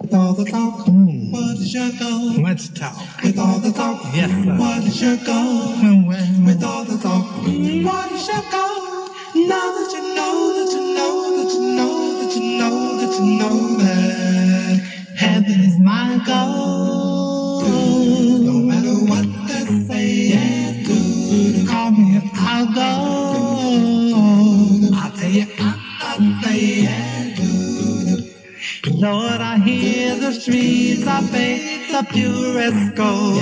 [0.00, 1.32] With all the talk, mm.
[1.32, 2.40] what is your goal?
[2.40, 2.94] Let's talk.
[3.24, 4.56] With all the talk, yes, sir.
[4.56, 5.74] what is your goal?
[6.06, 9.08] Well, With all the talk, what is your goal?
[9.48, 11.93] Now that you know, that you know, that you know,
[13.18, 14.80] you know that
[15.16, 17.62] heaven is my goal.
[17.62, 22.90] No matter what they say, call me if I'll go.
[24.96, 26.88] I'll tell you, I, I say,
[28.90, 33.40] Lord, I hear the streets are baked the purest gold.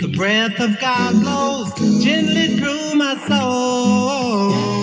[0.00, 1.72] The breath of God blows
[2.04, 4.77] gently through my soul.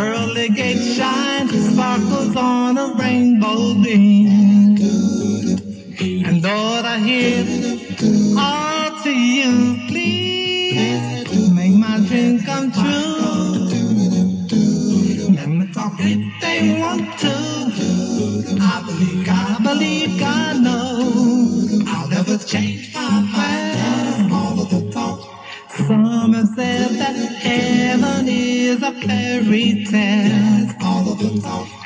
[0.00, 4.28] Pearly gate shines, sparkles on a rainbow beam.
[6.26, 7.40] And Lord, I hear
[8.44, 9.52] all to you,
[9.88, 13.68] please make my dream come true.
[15.38, 17.34] Let me talk if they want to.
[18.72, 21.82] I believe I believe God knows.
[21.86, 23.69] I'll never change my mind.
[28.70, 30.68] Is a fairy tale.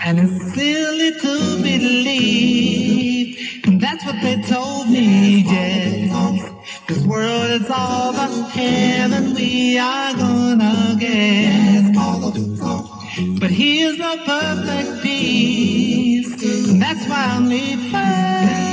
[0.04, 3.28] And it's silly to believe.
[3.66, 6.42] And that's what they told me, yes.
[6.86, 8.28] This world is all the
[8.58, 11.94] heaven we are gonna get.
[13.40, 16.32] But here's no perfect peace.
[16.68, 18.63] And that's why I'm leaving.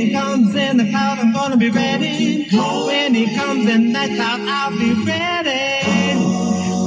[0.00, 2.46] He comes in the cloud, I'm gonna be ready.
[2.50, 5.82] When he comes in that cloud, I'll be ready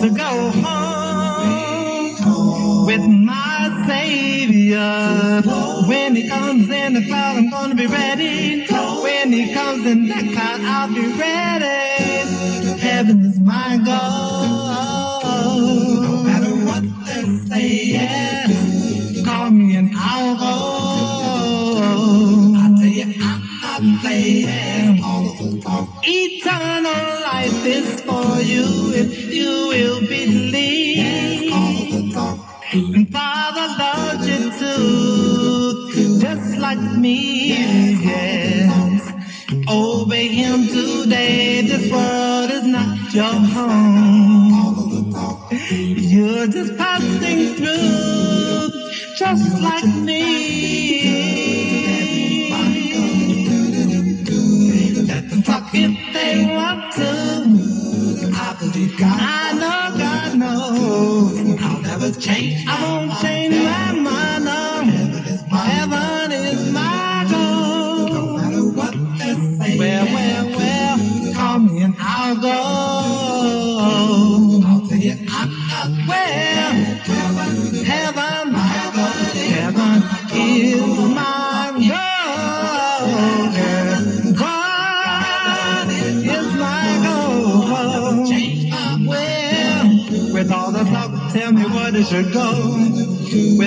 [0.01, 2.15] to go home
[2.87, 5.41] with my Savior.
[5.87, 8.65] When he comes in the cloud, I'm gonna be ready.
[8.67, 12.79] When he comes in that cloud, I'll be ready.
[12.79, 15.21] Heaven is my goal.
[16.01, 18.42] No matter what they say, yeah.
[26.03, 31.53] Eternal life is for you if you will believe.
[32.73, 37.49] And Father loves you too, just like me.
[38.03, 39.13] Yes.
[39.69, 41.61] Obey Him today.
[41.61, 44.73] This world is not your home.
[45.71, 48.69] You're just passing through,
[49.17, 50.42] just like me.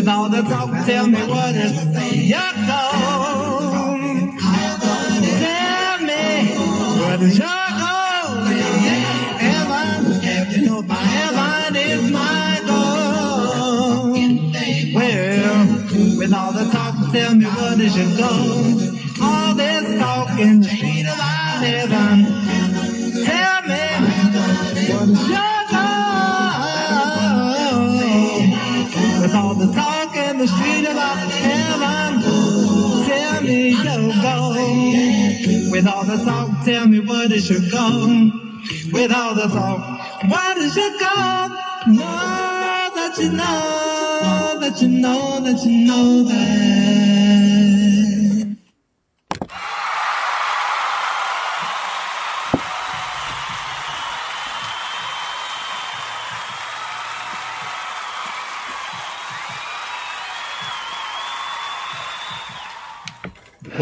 [0.06, 1.72] With all the talk, tell me what is
[2.30, 4.30] your goal?
[5.42, 6.54] Tell me
[7.02, 7.48] what is your
[10.52, 14.12] you know my heaven is my goal.
[14.94, 15.66] Well,
[16.18, 18.75] with all the talk, tell me what is your goal?
[36.24, 38.30] The tell me what is your goal?
[38.92, 41.48] With all the talk, what is your goal?
[41.86, 47.45] Know that you know, that you know, that you know that.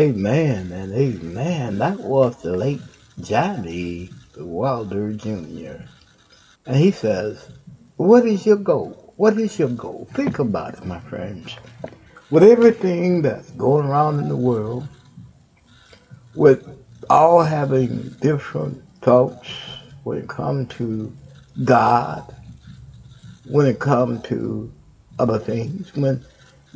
[0.04, 1.78] Amen and amen.
[1.78, 2.82] That was the late
[3.22, 5.80] Johnny Wilder Jr.
[6.66, 7.48] And he says,
[7.96, 9.14] What is your goal?
[9.16, 10.06] What is your goal?
[10.12, 11.56] Think about it, my friends.
[12.30, 14.86] With everything that's going around in the world,
[16.34, 16.68] with
[17.08, 19.48] all having different thoughts
[20.02, 21.10] when it comes to
[21.64, 22.22] God,
[23.48, 24.70] when it comes to
[25.18, 26.22] other things, when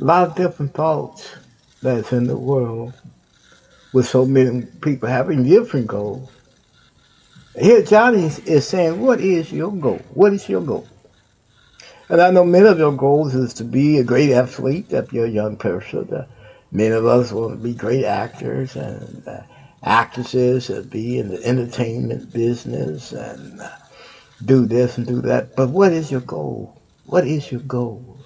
[0.01, 1.35] a lot of different thoughts
[1.83, 2.93] that's in the world,
[3.93, 6.29] with so many people having different goals.
[7.59, 10.01] Here, Johnny is, saying, What is your goal?
[10.13, 10.87] What is your goal?
[12.07, 15.25] And I know many of your goals is to be a great athlete if you're
[15.25, 16.11] a young person.
[16.13, 16.25] Uh,
[16.71, 19.41] many of us want to be great actors and uh,
[19.83, 23.69] actresses and be in the entertainment business and uh,
[24.43, 25.55] do this and do that.
[25.55, 26.79] But what is your goal?
[27.05, 28.19] What is your goal?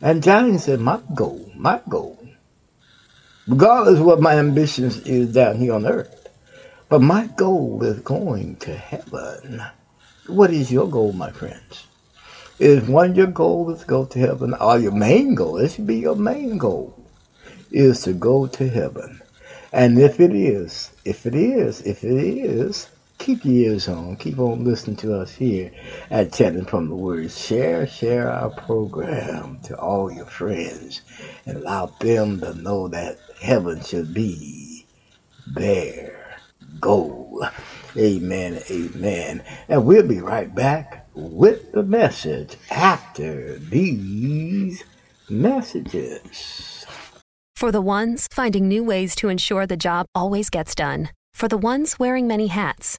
[0.00, 2.17] And Johnny said, My goal, my goal,
[3.48, 6.28] regardless of what my ambitions is down here on earth,
[6.90, 9.62] but my goal is going to heaven.
[10.26, 11.86] What is your goal, my friends?
[12.58, 15.56] Is one your goals to go to heaven, or your main goal?
[15.56, 16.94] It should be your main goal,
[17.70, 19.22] is to go to heaven.
[19.72, 22.88] And if it is, if it is, if it is,
[23.18, 24.16] keep your ears on.
[24.16, 25.70] Keep on listening to us here
[26.10, 27.30] at Chatting from the Word.
[27.30, 31.02] Share, share our program to all your friends
[31.44, 34.86] and allow them to know that heaven should be
[35.46, 36.38] their
[36.80, 37.44] goal.
[37.96, 39.42] Amen, amen.
[39.68, 44.84] And we'll be right back with the message after these
[45.28, 46.86] messages.
[47.56, 51.10] For the ones finding new ways to ensure the job always gets done.
[51.34, 52.98] For the ones wearing many hats.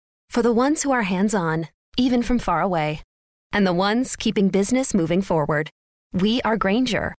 [0.33, 1.67] For the ones who are hands on,
[1.97, 3.01] even from far away.
[3.51, 5.69] And the ones keeping business moving forward.
[6.13, 7.15] We are Grainger,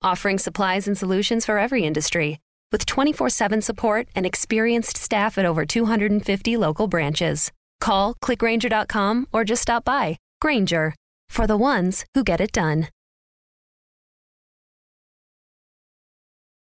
[0.00, 2.38] offering supplies and solutions for every industry
[2.70, 7.50] with 24 7 support and experienced staff at over 250 local branches.
[7.80, 10.18] Call clickgrainger.com or just stop by.
[10.40, 10.94] Grainger
[11.28, 12.86] for the ones who get it done.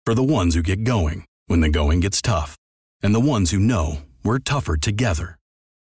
[0.06, 2.56] For the ones who get going when the going gets tough.
[3.02, 5.38] And the ones who know we're tougher together.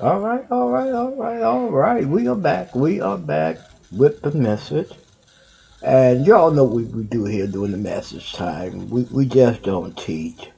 [0.00, 2.06] All right, all right, all right, all right.
[2.06, 2.74] We are back.
[2.76, 3.58] We are back
[3.92, 4.92] with the message.
[5.82, 8.90] And y'all know what we do here during the message time.
[8.90, 10.50] We, we just don't teach.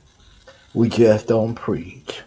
[0.74, 2.22] We just don't preach.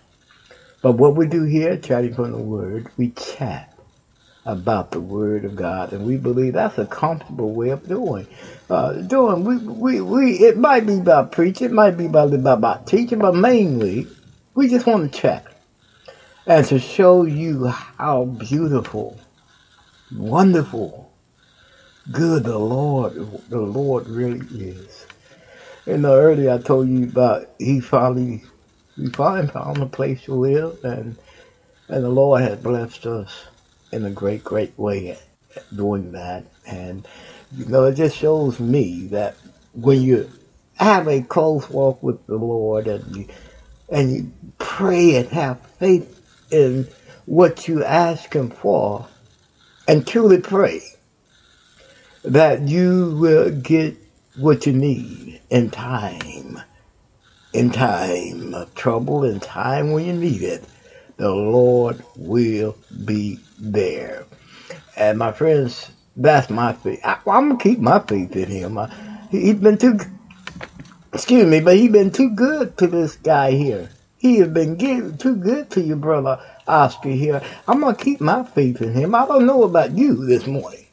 [0.81, 3.73] But what we do here, chatting from the Word, we chat
[4.45, 8.27] about the Word of God, and we believe that's a comfortable way of doing.
[8.69, 12.59] Uh, doing we, we we it might be about preaching, it might be about about,
[12.59, 14.09] about teaching, but mainly
[14.55, 15.45] we just want to chat
[16.47, 19.19] and to show you how beautiful,
[20.15, 21.11] wonderful,
[22.11, 23.13] good the Lord
[23.49, 25.07] the Lord really is.
[25.85, 28.43] You know, earlier I told you about he finally
[28.97, 31.17] we finally found a place to live, and
[31.89, 33.45] and the Lord has blessed us
[33.91, 35.17] in a great, great way
[35.75, 36.45] doing that.
[36.67, 37.07] And
[37.55, 39.35] you know, it just shows me that
[39.73, 40.29] when you
[40.75, 43.27] have a close walk with the Lord and you
[43.89, 46.14] and you pray and have faith
[46.55, 46.87] in
[47.25, 49.07] what you ask Him for,
[49.87, 50.81] and truly pray
[52.23, 53.95] that you will get
[54.35, 56.59] what you need in time.
[57.53, 60.63] In time of trouble, in time when you need it,
[61.17, 62.75] the Lord will
[63.05, 64.25] be there.
[64.97, 66.99] And my friends, that's my faith.
[67.03, 68.77] I, am gonna keep my faith in Him.
[68.77, 69.99] Uh, I, he's been too,
[71.13, 73.89] excuse me, but he's been too good to this guy here.
[74.25, 77.43] He has been getting too good to you, brother Oscar here.
[77.67, 79.13] I'm gonna keep my faith in Him.
[79.13, 80.85] I don't know about you this morning.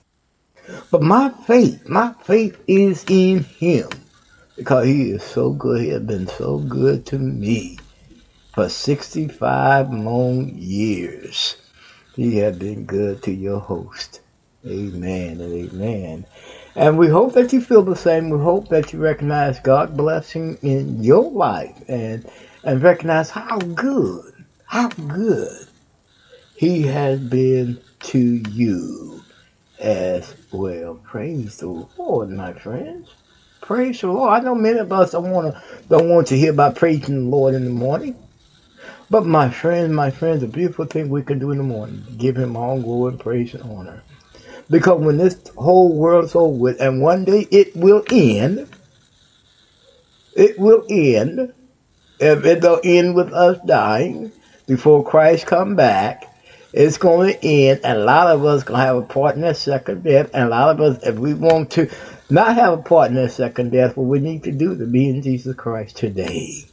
[0.91, 3.89] But my faith, my faith is in him
[4.57, 5.81] because he is so good.
[5.81, 7.79] He has been so good to me
[8.55, 11.57] for 65 long years.
[12.15, 14.21] He has been good to your host.
[14.67, 16.27] Amen and amen.
[16.77, 18.29] And we hope that you feel the same.
[18.29, 22.31] We hope that you recognize God's blessing in your life and,
[22.65, 24.33] and recognize how good,
[24.67, 25.67] how good
[26.55, 28.19] He has been to
[28.51, 29.23] you
[29.79, 31.01] as well.
[31.05, 33.09] Praise the Lord, my friends.
[33.61, 34.33] Praise the Lord.
[34.33, 37.37] I know many of us don't want to don't want to hear about praising the
[37.37, 38.17] Lord in the morning.
[39.11, 42.05] But my friends, my friends, a beautiful thing we can do in the morning.
[42.17, 44.03] Give him all glory, praise, and honor.
[44.71, 48.69] Because when this whole world's over with, and one day it will end,
[50.35, 51.53] it will end.
[52.23, 54.31] If it'll end with us dying
[54.69, 56.33] before Christ come back,
[56.73, 59.41] it's going to end, and a lot of us going to have a part in
[59.41, 61.91] that second death, and a lot of us, if we want to
[62.31, 65.09] not have a part in that second death, what we need to do to be
[65.09, 66.65] in Jesus Christ today.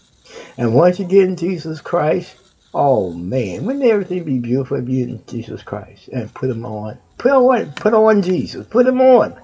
[0.56, 2.36] And once you get in Jesus Christ,
[2.72, 7.00] oh man, wouldn't everything be beautiful if you in Jesus Christ and put him on?
[7.18, 8.68] Put on, put on Jesus.
[8.68, 9.36] Put him on.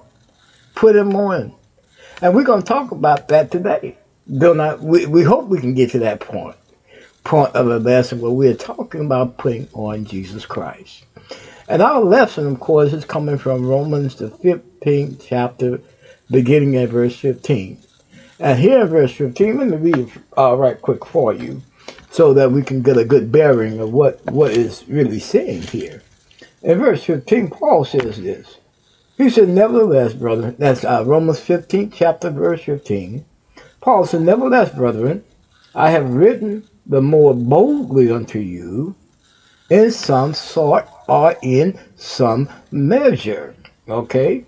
[0.76, 1.56] Put him on.
[2.22, 3.98] And we're going to talk about that today.
[4.32, 6.56] Don't I, we, we hope we can get to that point
[7.26, 11.06] point of a lesson where we're talking about putting on Jesus Christ.
[11.68, 15.82] And our lesson, of course, is coming from Romans, the 15th chapter,
[16.30, 17.80] beginning at verse 15.
[18.40, 21.64] And here in verse 15, let me read uh, right quick for you
[22.12, 26.04] so that we can get a good bearing of what, what is really saying here.
[26.62, 28.58] In verse 15, Paul says this.
[29.18, 33.26] He said, Nevertheless, brother, that's uh, Romans 15, chapter, verse 15.
[33.86, 35.24] Paul said, Nevertheless, brethren,
[35.76, 38.96] I have written the more boldly unto you
[39.70, 43.56] in some sort or in some measure.
[43.88, 44.44] Okay?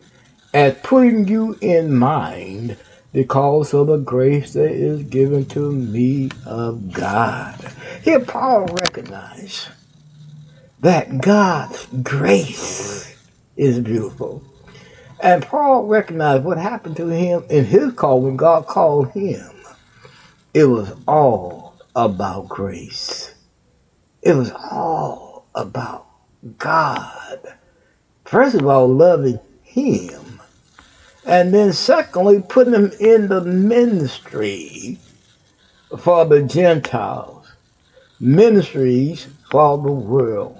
[0.55, 2.77] As putting you in mind
[3.13, 7.63] because of the grace that is given to me of God.
[8.01, 9.67] Here Paul recognized
[10.79, 13.15] that God's grace
[13.55, 14.43] is beautiful.
[15.19, 19.57] And Paul recognized what happened to him in his call when God called him
[20.57, 23.35] it was all about grace.
[24.23, 26.07] It was all about
[26.57, 27.39] God.
[28.25, 30.41] First of all, loving Him.
[31.25, 34.97] And then, secondly, putting Him in the ministry
[35.99, 37.45] for the Gentiles,
[38.19, 40.57] ministries for the world.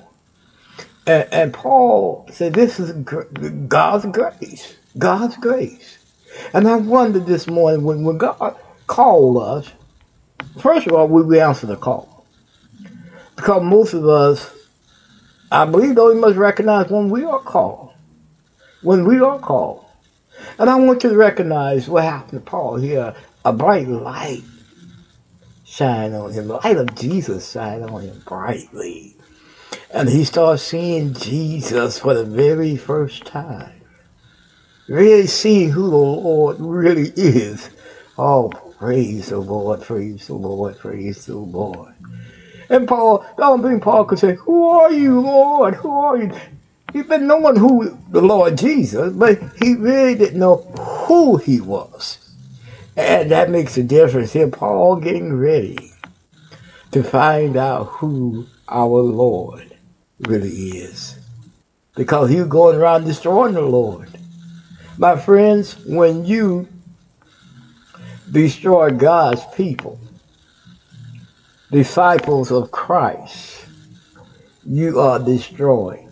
[1.08, 4.76] And, and Paul said, This is God's grace.
[4.98, 5.98] God's grace.
[6.54, 9.72] And I wondered this morning when, when God called us,
[10.60, 12.26] first of all, we, we answer the call.
[13.36, 14.52] Because most of us,
[15.52, 17.94] I believe, though, we must recognize when we are called.
[18.82, 19.86] When we are called.
[20.60, 23.16] And I want you to recognize what happened to Paul here.
[23.46, 24.44] A bright light
[25.66, 26.48] shine on him.
[26.48, 29.17] The light of Jesus shine on him brightly.
[29.92, 33.82] And he starts seeing Jesus for the very first time.
[34.88, 37.70] Really seeing who the Lord really is.
[38.18, 41.94] Oh, praise the Lord, praise the Lord, praise the Lord.
[42.70, 45.76] And Paul, don't think Paul could say, Who are you, Lord?
[45.76, 46.32] Who are you?
[46.92, 50.58] He's been knowing who the Lord Jesus, but he really didn't know
[51.08, 52.18] who he was.
[52.96, 54.48] And that makes a difference here.
[54.48, 55.94] Paul getting ready
[56.92, 59.67] to find out who our Lord
[60.20, 61.18] really is.
[61.96, 64.10] Because he's going around destroying the Lord.
[64.98, 66.68] My friends, when you
[68.32, 70.00] destroy God's people,
[71.72, 73.66] disciples of Christ,
[74.66, 76.10] you are destroying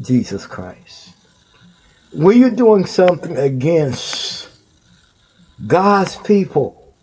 [0.00, 1.14] Jesus Christ.
[2.12, 4.48] When you're doing something against
[5.66, 6.94] God's people,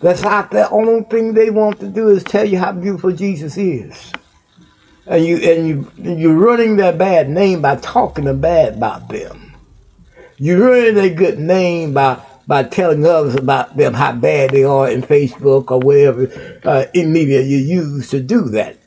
[0.00, 3.56] that's not the only thing they want to do is tell you how beautiful Jesus
[3.56, 4.12] is.
[5.08, 9.54] And you and you you're running their bad name by talking bad about them.
[10.36, 14.88] You're ruining their good name by by telling others about them how bad they are
[14.90, 18.78] in Facebook or whatever uh, in media you use to do that.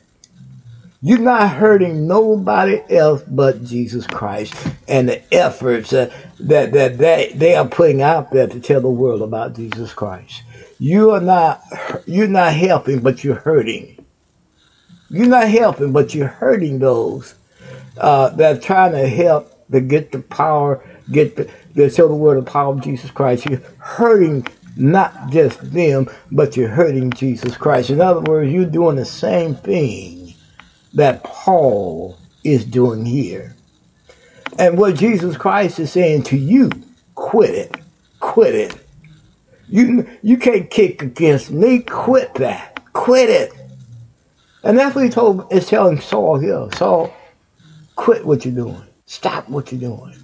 [1.04, 4.54] You're not hurting nobody else but Jesus Christ
[4.88, 8.90] and the efforts uh, that, that they, they are putting out there to tell the
[8.90, 10.44] world about Jesus Christ.
[10.78, 11.62] You are not
[12.06, 14.01] you're not helping, but you're hurting.
[15.12, 17.36] You're not helping, but you're hurting those
[17.98, 20.82] uh, that are trying to help to get the power,
[21.12, 23.46] get the, to tell the world the power of Jesus Christ.
[23.46, 24.48] You're hurting
[24.78, 27.90] not just them, but you're hurting Jesus Christ.
[27.90, 30.34] In other words, you're doing the same thing
[30.94, 33.54] that Paul is doing here.
[34.58, 36.70] And what Jesus Christ is saying to you,
[37.16, 37.76] quit it.
[38.22, 38.78] Quit it.
[39.68, 41.80] You, you can't kick against me.
[41.80, 42.82] Quit that.
[42.94, 43.52] Quit it.
[44.64, 46.68] And that's what he told is telling Saul here.
[46.76, 47.14] Saul,
[47.96, 48.84] quit what you're doing.
[49.06, 50.16] Stop what you're doing.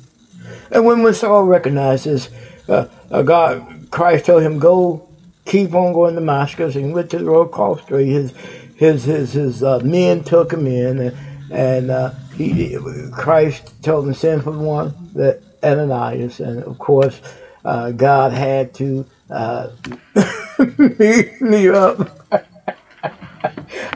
[0.71, 2.29] And when, Saul recognizes
[2.67, 2.85] uh,
[3.23, 5.07] God, Christ told him, go,
[5.47, 8.07] keep on going to Damascus, and he went to the road called straight.
[8.07, 8.33] His
[8.75, 11.17] his his his uh, men took him in, and,
[11.51, 12.77] and uh, he
[13.11, 17.19] Christ told him send for one that Ananias, and of course
[17.65, 19.69] uh, God had to uh,
[20.77, 22.45] meet me up.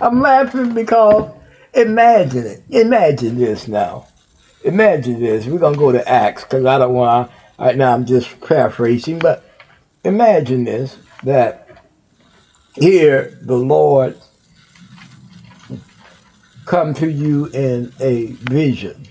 [0.02, 1.32] I'm laughing because
[1.76, 2.64] imagine it.
[2.70, 4.08] Imagine this now.
[4.64, 5.46] Imagine this.
[5.46, 7.30] We're gonna go to Acts because I don't want.
[7.30, 9.46] to, Right now, I'm just paraphrasing, but
[10.04, 11.68] imagine this: that
[12.74, 14.20] here the Lord
[16.66, 19.06] come to you in a vision,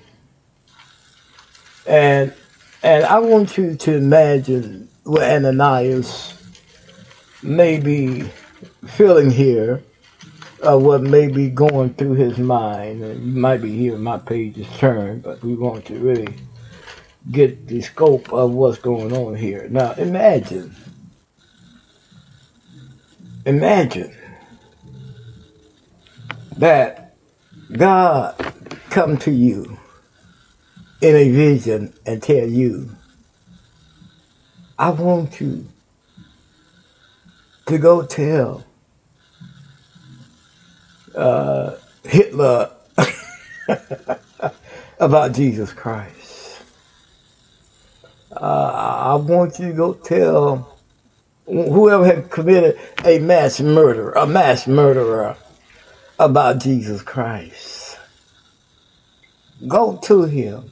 [1.86, 2.34] and
[2.82, 6.34] and I want you to imagine what Ananias
[7.42, 8.30] may be
[8.86, 9.84] feeling here,
[10.66, 13.02] uh, what may be going through his mind.
[13.02, 16.34] And you might be hearing my pages turn, but we want to really
[17.30, 19.68] get the scope of what's going on here.
[19.68, 20.74] Now, imagine,
[23.44, 24.16] imagine
[26.56, 27.14] that
[27.72, 28.36] God
[28.90, 29.78] come to you
[31.00, 32.90] in a vision and tell you,
[34.78, 35.66] I want you
[37.66, 38.64] to go tell
[41.14, 42.70] uh, Hitler
[44.98, 46.62] about Jesus Christ.
[48.32, 50.78] Uh, I want you to go tell
[51.46, 55.36] whoever had committed a mass murder, a mass murderer,
[56.18, 57.98] about Jesus Christ.
[59.66, 60.70] Go to him.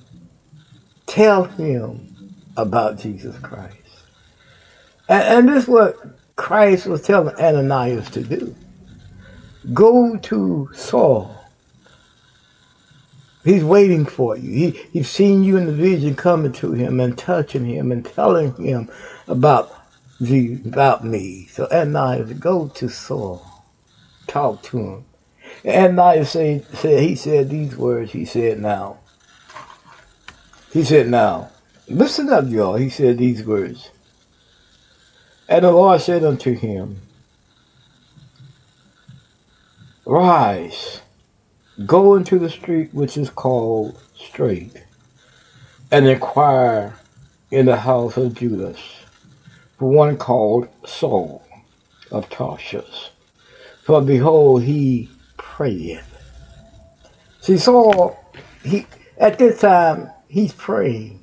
[1.06, 3.76] Tell him about Jesus Christ.
[5.08, 5.96] And, and this is what
[6.36, 8.54] Christ was telling Ananias to do.
[9.72, 11.34] Go to Saul.
[13.44, 14.50] He's waiting for you.
[14.50, 18.54] He, he's seen you in the vision coming to him and touching him and telling
[18.56, 18.90] him
[19.26, 19.72] about
[20.20, 21.46] Jesus, about me.
[21.46, 23.44] So Ananias, go to Saul,
[24.26, 25.04] talk to him.
[25.64, 28.98] And Ananias said, said, he said these words, he said now.
[30.72, 31.50] He said now,
[31.88, 33.90] listen up y'all, he said these words.
[35.48, 37.00] And the Lord said unto him,
[40.10, 41.02] Rise,
[41.84, 44.72] go into the street which is called Straight,
[45.90, 46.94] and inquire
[47.50, 48.78] in the house of Judas
[49.78, 51.44] for one called Saul
[52.10, 53.10] of Tarsus.
[53.84, 56.06] For behold, he prayeth.
[57.42, 58.18] See, Saul,
[58.64, 58.86] he
[59.18, 61.22] at this time he's praying.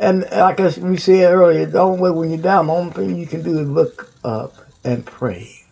[0.00, 3.26] And like we said earlier, the only way when you're down, the only thing you
[3.28, 5.65] can do is look up and pray.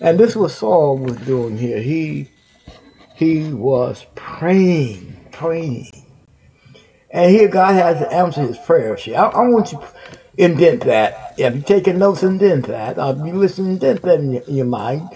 [0.00, 1.80] And this was Saul was doing here.
[1.80, 2.28] He
[3.14, 5.90] he was praying, praying.
[7.10, 8.96] And here God has to answer his prayer.
[8.96, 9.88] See, I, I want you to
[10.38, 11.34] indent that.
[11.36, 12.98] If you're taking notes, indent that.
[12.98, 15.10] Uh, I'll be listening, indent that in your, in your mind.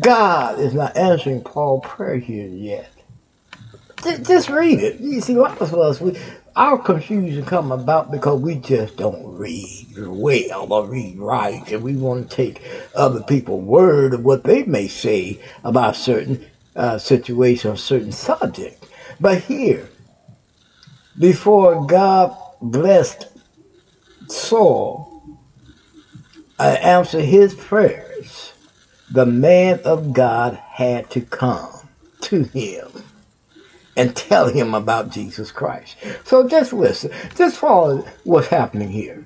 [0.00, 2.90] God is not answering Paul's prayer here yet.
[4.02, 5.00] Just, just read it.
[5.00, 6.18] You see, a lot of us, we,
[6.56, 11.96] our confusion come about because we just don't read well or read right, and we
[11.96, 12.60] want to take
[12.94, 16.38] other people's word of what they may say about certain
[16.76, 18.86] uh, situation or certain subject.
[19.20, 19.90] But here,
[21.18, 23.26] before God blessed
[24.28, 25.08] Saul
[26.58, 28.54] and answered his prayers,
[29.10, 31.90] the man of God had to come
[32.22, 32.88] to him
[33.96, 35.96] and tell him about Jesus Christ.
[36.24, 39.24] So just listen, just follow what's happening here.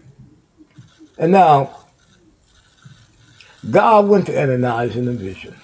[1.16, 1.70] And now,
[3.70, 5.56] God went to Ananias in a vision.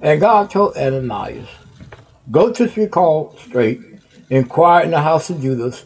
[0.00, 1.48] And God told Ananias,
[2.30, 3.80] go to called straight,
[4.30, 5.84] inquire in the house of Judas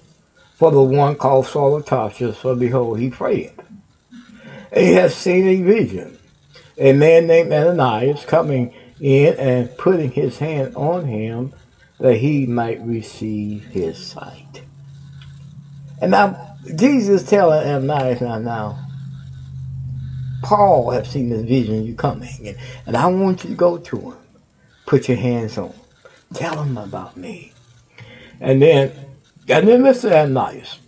[0.57, 3.53] for the one called Saul of Tarsus, for behold, he prayed.
[4.73, 6.19] And he has seen a vision.
[6.77, 11.53] A man named Ananias coming in and putting his hand on him
[12.01, 14.63] that he might receive his sight.
[16.01, 16.37] And now
[16.77, 18.79] Jesus telling Ananias now, now,
[20.43, 23.99] Paul have seen this vision you coming, and, and I want you to go to
[23.99, 24.17] him.
[24.87, 25.75] Put your hands on him.
[26.35, 27.53] Tell him about me.
[28.41, 28.93] And then,
[29.49, 30.13] and then Mr.
[30.13, 30.81] Ananias.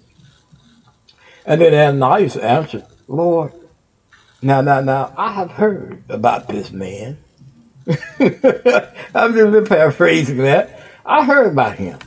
[1.44, 3.52] And then Ananias answered, Lord,
[4.42, 7.18] now, now, now, I have heard about this man.
[9.14, 10.70] I'm just paraphrasing that.
[11.04, 11.98] I heard about him.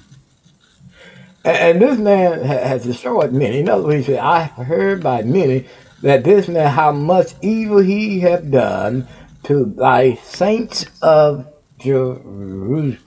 [1.43, 3.59] And, and this man has destroyed many.
[3.59, 5.67] In other words, he said, I heard by many
[6.01, 9.07] that this man, how much evil he have done
[9.43, 11.47] to thy saints of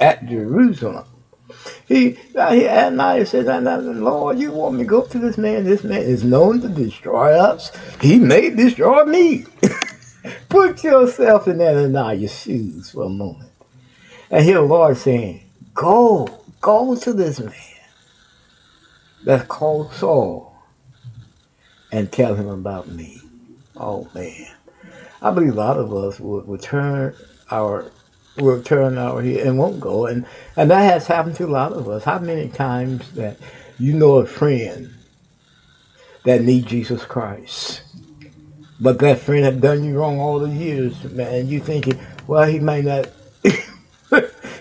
[0.01, 1.05] at Jerusalem.
[1.86, 5.64] He, he Ananias said, Lord, you want me to go to this man?
[5.64, 7.72] This man is known to destroy us.
[8.01, 9.47] He may destroy me.
[10.49, 13.51] Put yourself in Ananias' shoes for a moment.
[14.30, 15.47] And hear the Lord saying,
[15.79, 16.26] Go,
[16.61, 17.55] go to this man
[19.25, 20.53] that's called Saul
[21.92, 23.22] and tell him about me.
[23.76, 24.49] Oh man.
[25.22, 27.14] I believe a lot of us would, would turn
[27.53, 27.92] our
[28.38, 30.26] will turn our head and won't go and,
[30.57, 32.03] and that has happened to a lot of us.
[32.03, 33.37] How many times that
[33.79, 34.92] you know a friend
[36.25, 37.83] that need Jesus Christ.
[38.80, 42.59] But that friend had done you wrong all the years, man, you thinking, well, he
[42.59, 43.11] may not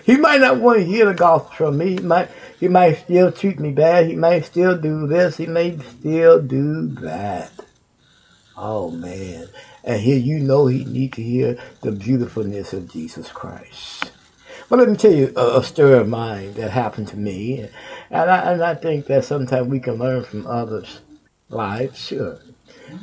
[0.08, 1.96] he might not want to hear the gospel from me.
[1.96, 4.06] He might he might still treat me bad.
[4.06, 5.36] He might still do this.
[5.36, 7.52] He may still do that.
[8.56, 9.48] Oh man.
[9.84, 14.12] And here you know he need to hear the beautifulness of Jesus Christ.
[14.70, 17.68] But let me tell you a, a story of mine that happened to me.
[18.10, 21.00] And I, and I think that sometimes we can learn from others'
[21.50, 21.98] lives.
[21.98, 22.38] Sure.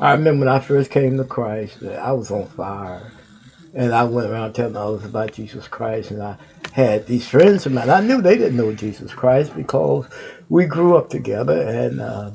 [0.01, 3.11] I remember when I first came to Christ, I was on fire.
[3.75, 6.37] And I went around telling others about Jesus Christ, and I
[6.71, 7.89] had these friends of mine.
[7.89, 10.07] I knew they didn't know Jesus Christ because
[10.49, 12.31] we grew up together, and uh,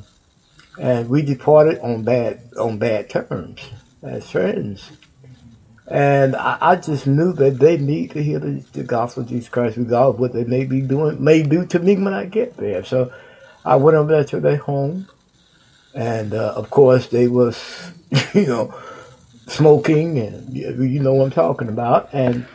[0.78, 3.60] and we departed on bad on bad terms
[4.02, 4.92] as friends.
[5.88, 9.48] And I, I just knew that they need to hear the, the gospel of Jesus
[9.48, 12.58] Christ, regardless of what they may be doing, may do to me when I get
[12.58, 12.84] there.
[12.84, 13.12] So
[13.64, 15.08] I went over there to their home,
[15.94, 17.92] and uh, of course they was,
[18.34, 18.74] you know
[19.50, 22.10] smoking, and you know what I'm talking about.
[22.12, 22.46] And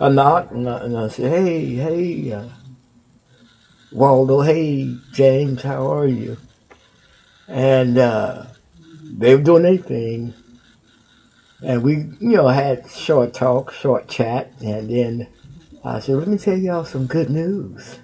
[0.00, 2.48] I knocked, and I, and I said, "Hey, hey, uh,
[3.92, 4.42] Waldo.
[4.42, 5.62] Hey, James.
[5.62, 6.38] How are you?"
[7.48, 8.46] And uh,
[9.02, 10.34] they were doing their thing,
[11.62, 15.28] and we, you know, had short talk, short chat, and then
[15.84, 17.98] I said, "Let me tell y'all some good news."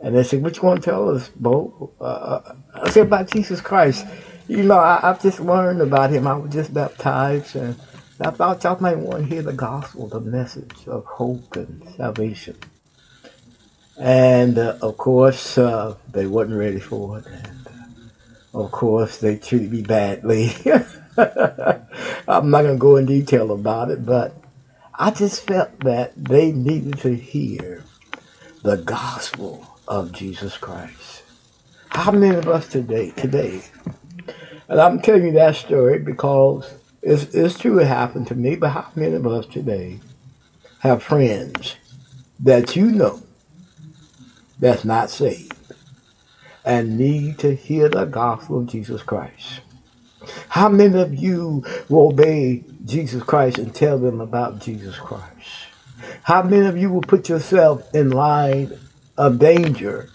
[0.00, 1.92] And they said, what you want to tell us, Bo?
[2.00, 4.06] Uh, I said, about Jesus Christ.
[4.48, 6.26] You know, I, I've just learned about him.
[6.26, 7.76] I was just baptized, and
[8.18, 12.56] I thought y'all might want to hear the gospel, the message of hope and salvation.
[13.98, 17.26] And, uh, of course, uh, they wasn't ready for it.
[17.26, 17.68] And,
[18.54, 20.52] uh, of course, they treated me badly.
[21.18, 24.34] I'm not going to go in detail about it, but
[24.94, 27.84] I just felt that they needed to hear
[28.62, 31.22] the gospel of Jesus Christ.
[31.90, 33.62] How many of us today, today,
[34.68, 38.70] and I'm telling you that story because it's, it's true it happened to me, but
[38.70, 40.00] how many of us today
[40.80, 41.76] have friends
[42.40, 43.20] that you know
[44.60, 45.54] that's not saved
[46.64, 49.60] and need to hear the gospel of Jesus Christ?
[50.48, 55.68] How many of you will obey Jesus Christ and tell them about Jesus Christ?
[56.22, 58.78] How many of you will put yourself in line
[59.16, 60.10] of danger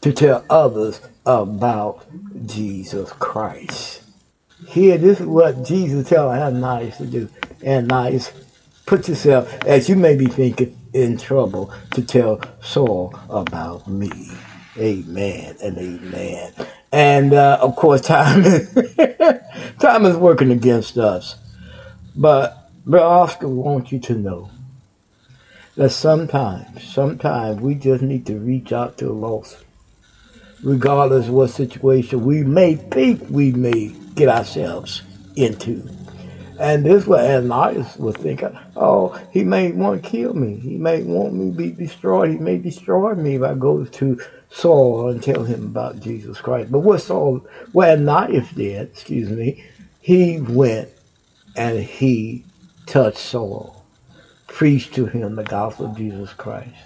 [0.00, 2.04] to tell others about
[2.46, 4.02] Jesus Christ.
[4.66, 7.28] Here, this is what Jesus tell Ananias to do.
[7.66, 8.32] Ananias,
[8.86, 14.30] put yourself, as you may be thinking, in trouble to tell Saul about me.
[14.78, 16.52] Amen and amen.
[16.92, 18.68] And uh, of course, time is
[19.78, 21.36] time is working against us.
[22.14, 22.56] But
[22.86, 24.50] Brother Oscar wants you to know
[25.76, 29.63] that sometimes, sometimes we just need to reach out to the lost,
[30.64, 35.02] regardless of what situation we may think we may get ourselves
[35.36, 35.86] into.
[36.58, 40.56] And this was Ananias was thinking, oh, he may want to kill me.
[40.56, 42.30] He may want me to be destroyed.
[42.30, 44.20] He may destroy me if I go to
[44.50, 46.70] Saul and tell him about Jesus Christ.
[46.70, 49.64] But what Saul, what Ananias did, excuse me,
[50.00, 50.90] he went
[51.56, 52.44] and he
[52.86, 53.84] touched Saul
[54.46, 56.76] preached to him the gospel of Jesus Christ.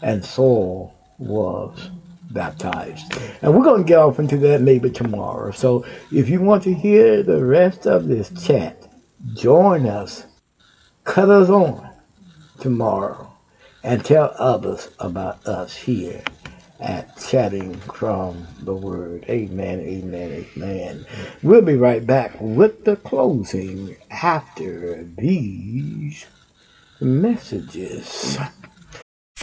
[0.00, 1.90] And Saul was
[2.30, 3.12] baptized.
[3.42, 5.50] And we're going to get off into that maybe tomorrow.
[5.52, 8.88] So if you want to hear the rest of this chat,
[9.34, 10.26] join us,
[11.04, 11.88] cut us on
[12.60, 13.32] tomorrow,
[13.82, 16.22] and tell others about us here
[16.80, 19.24] at Chatting from the Word.
[19.28, 21.06] Amen, amen, amen.
[21.42, 26.26] We'll be right back with the closing after these
[27.00, 28.38] messages.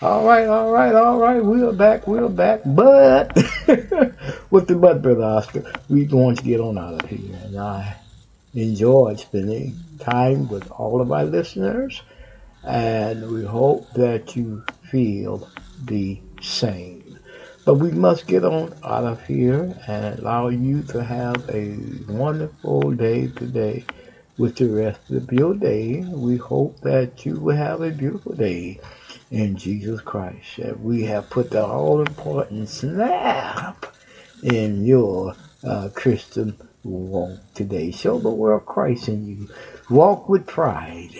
[0.00, 1.44] All right, all right, all right.
[1.44, 2.60] We're back, we're back.
[2.64, 3.34] But
[4.50, 7.38] with the but, brother Oscar, we're going to get on out of here.
[7.44, 7.96] And I
[8.54, 12.02] enjoyed spending time with all of my listeners,
[12.62, 15.48] and we hope that you feel
[15.84, 17.18] the same.
[17.64, 21.78] But we must get on out of here and allow you to have a
[22.08, 23.84] wonderful day today
[24.36, 26.04] with the rest of your day.
[26.06, 28.80] We hope that you will have a beautiful day
[29.30, 30.58] in Jesus Christ.
[30.58, 33.86] That we have put the all important snap
[34.42, 37.90] in your uh, Christian walk today.
[37.90, 39.48] Show the world Christ in you.
[39.90, 41.10] Walk with pride.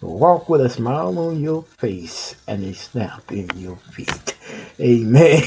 [0.00, 4.31] Walk with a smile on your face and a snap in your feet.
[4.80, 5.42] Amen.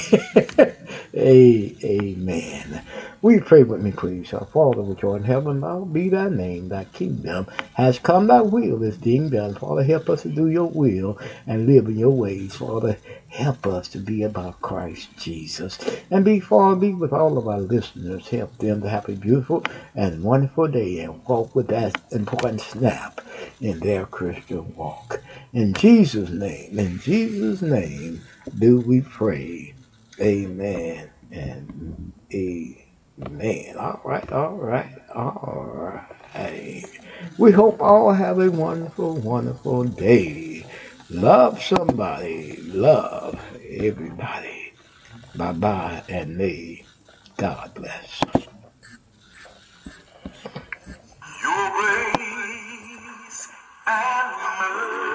[1.17, 2.83] Amen.
[3.21, 4.33] We pray with me, please.
[4.33, 6.69] Our Father which art in heaven, hallowed be thy name.
[6.69, 9.55] Thy kingdom has come, thy will is being done.
[9.55, 12.55] Father, help us to do your will and live in your ways.
[12.55, 12.97] Father,
[13.29, 15.79] help us to be about Christ Jesus.
[16.11, 18.29] And be far be with all of our listeners.
[18.29, 19.63] Help them to have a beautiful
[19.95, 23.21] and wonderful day and walk with that important snap
[23.61, 25.21] in their Christian walk.
[25.53, 28.23] In Jesus' name, in Jesus' name,
[28.59, 29.75] do we pray.
[30.21, 33.77] Amen and amen.
[33.77, 36.01] All right, all right, all
[36.35, 36.83] right.
[37.37, 40.65] We hope all have a wonderful, wonderful day.
[41.09, 43.39] Love somebody, love
[43.69, 44.73] everybody.
[45.35, 46.85] Bye bye and may
[47.37, 48.21] God bless.
[51.43, 53.49] Your grace
[53.87, 55.14] and mercy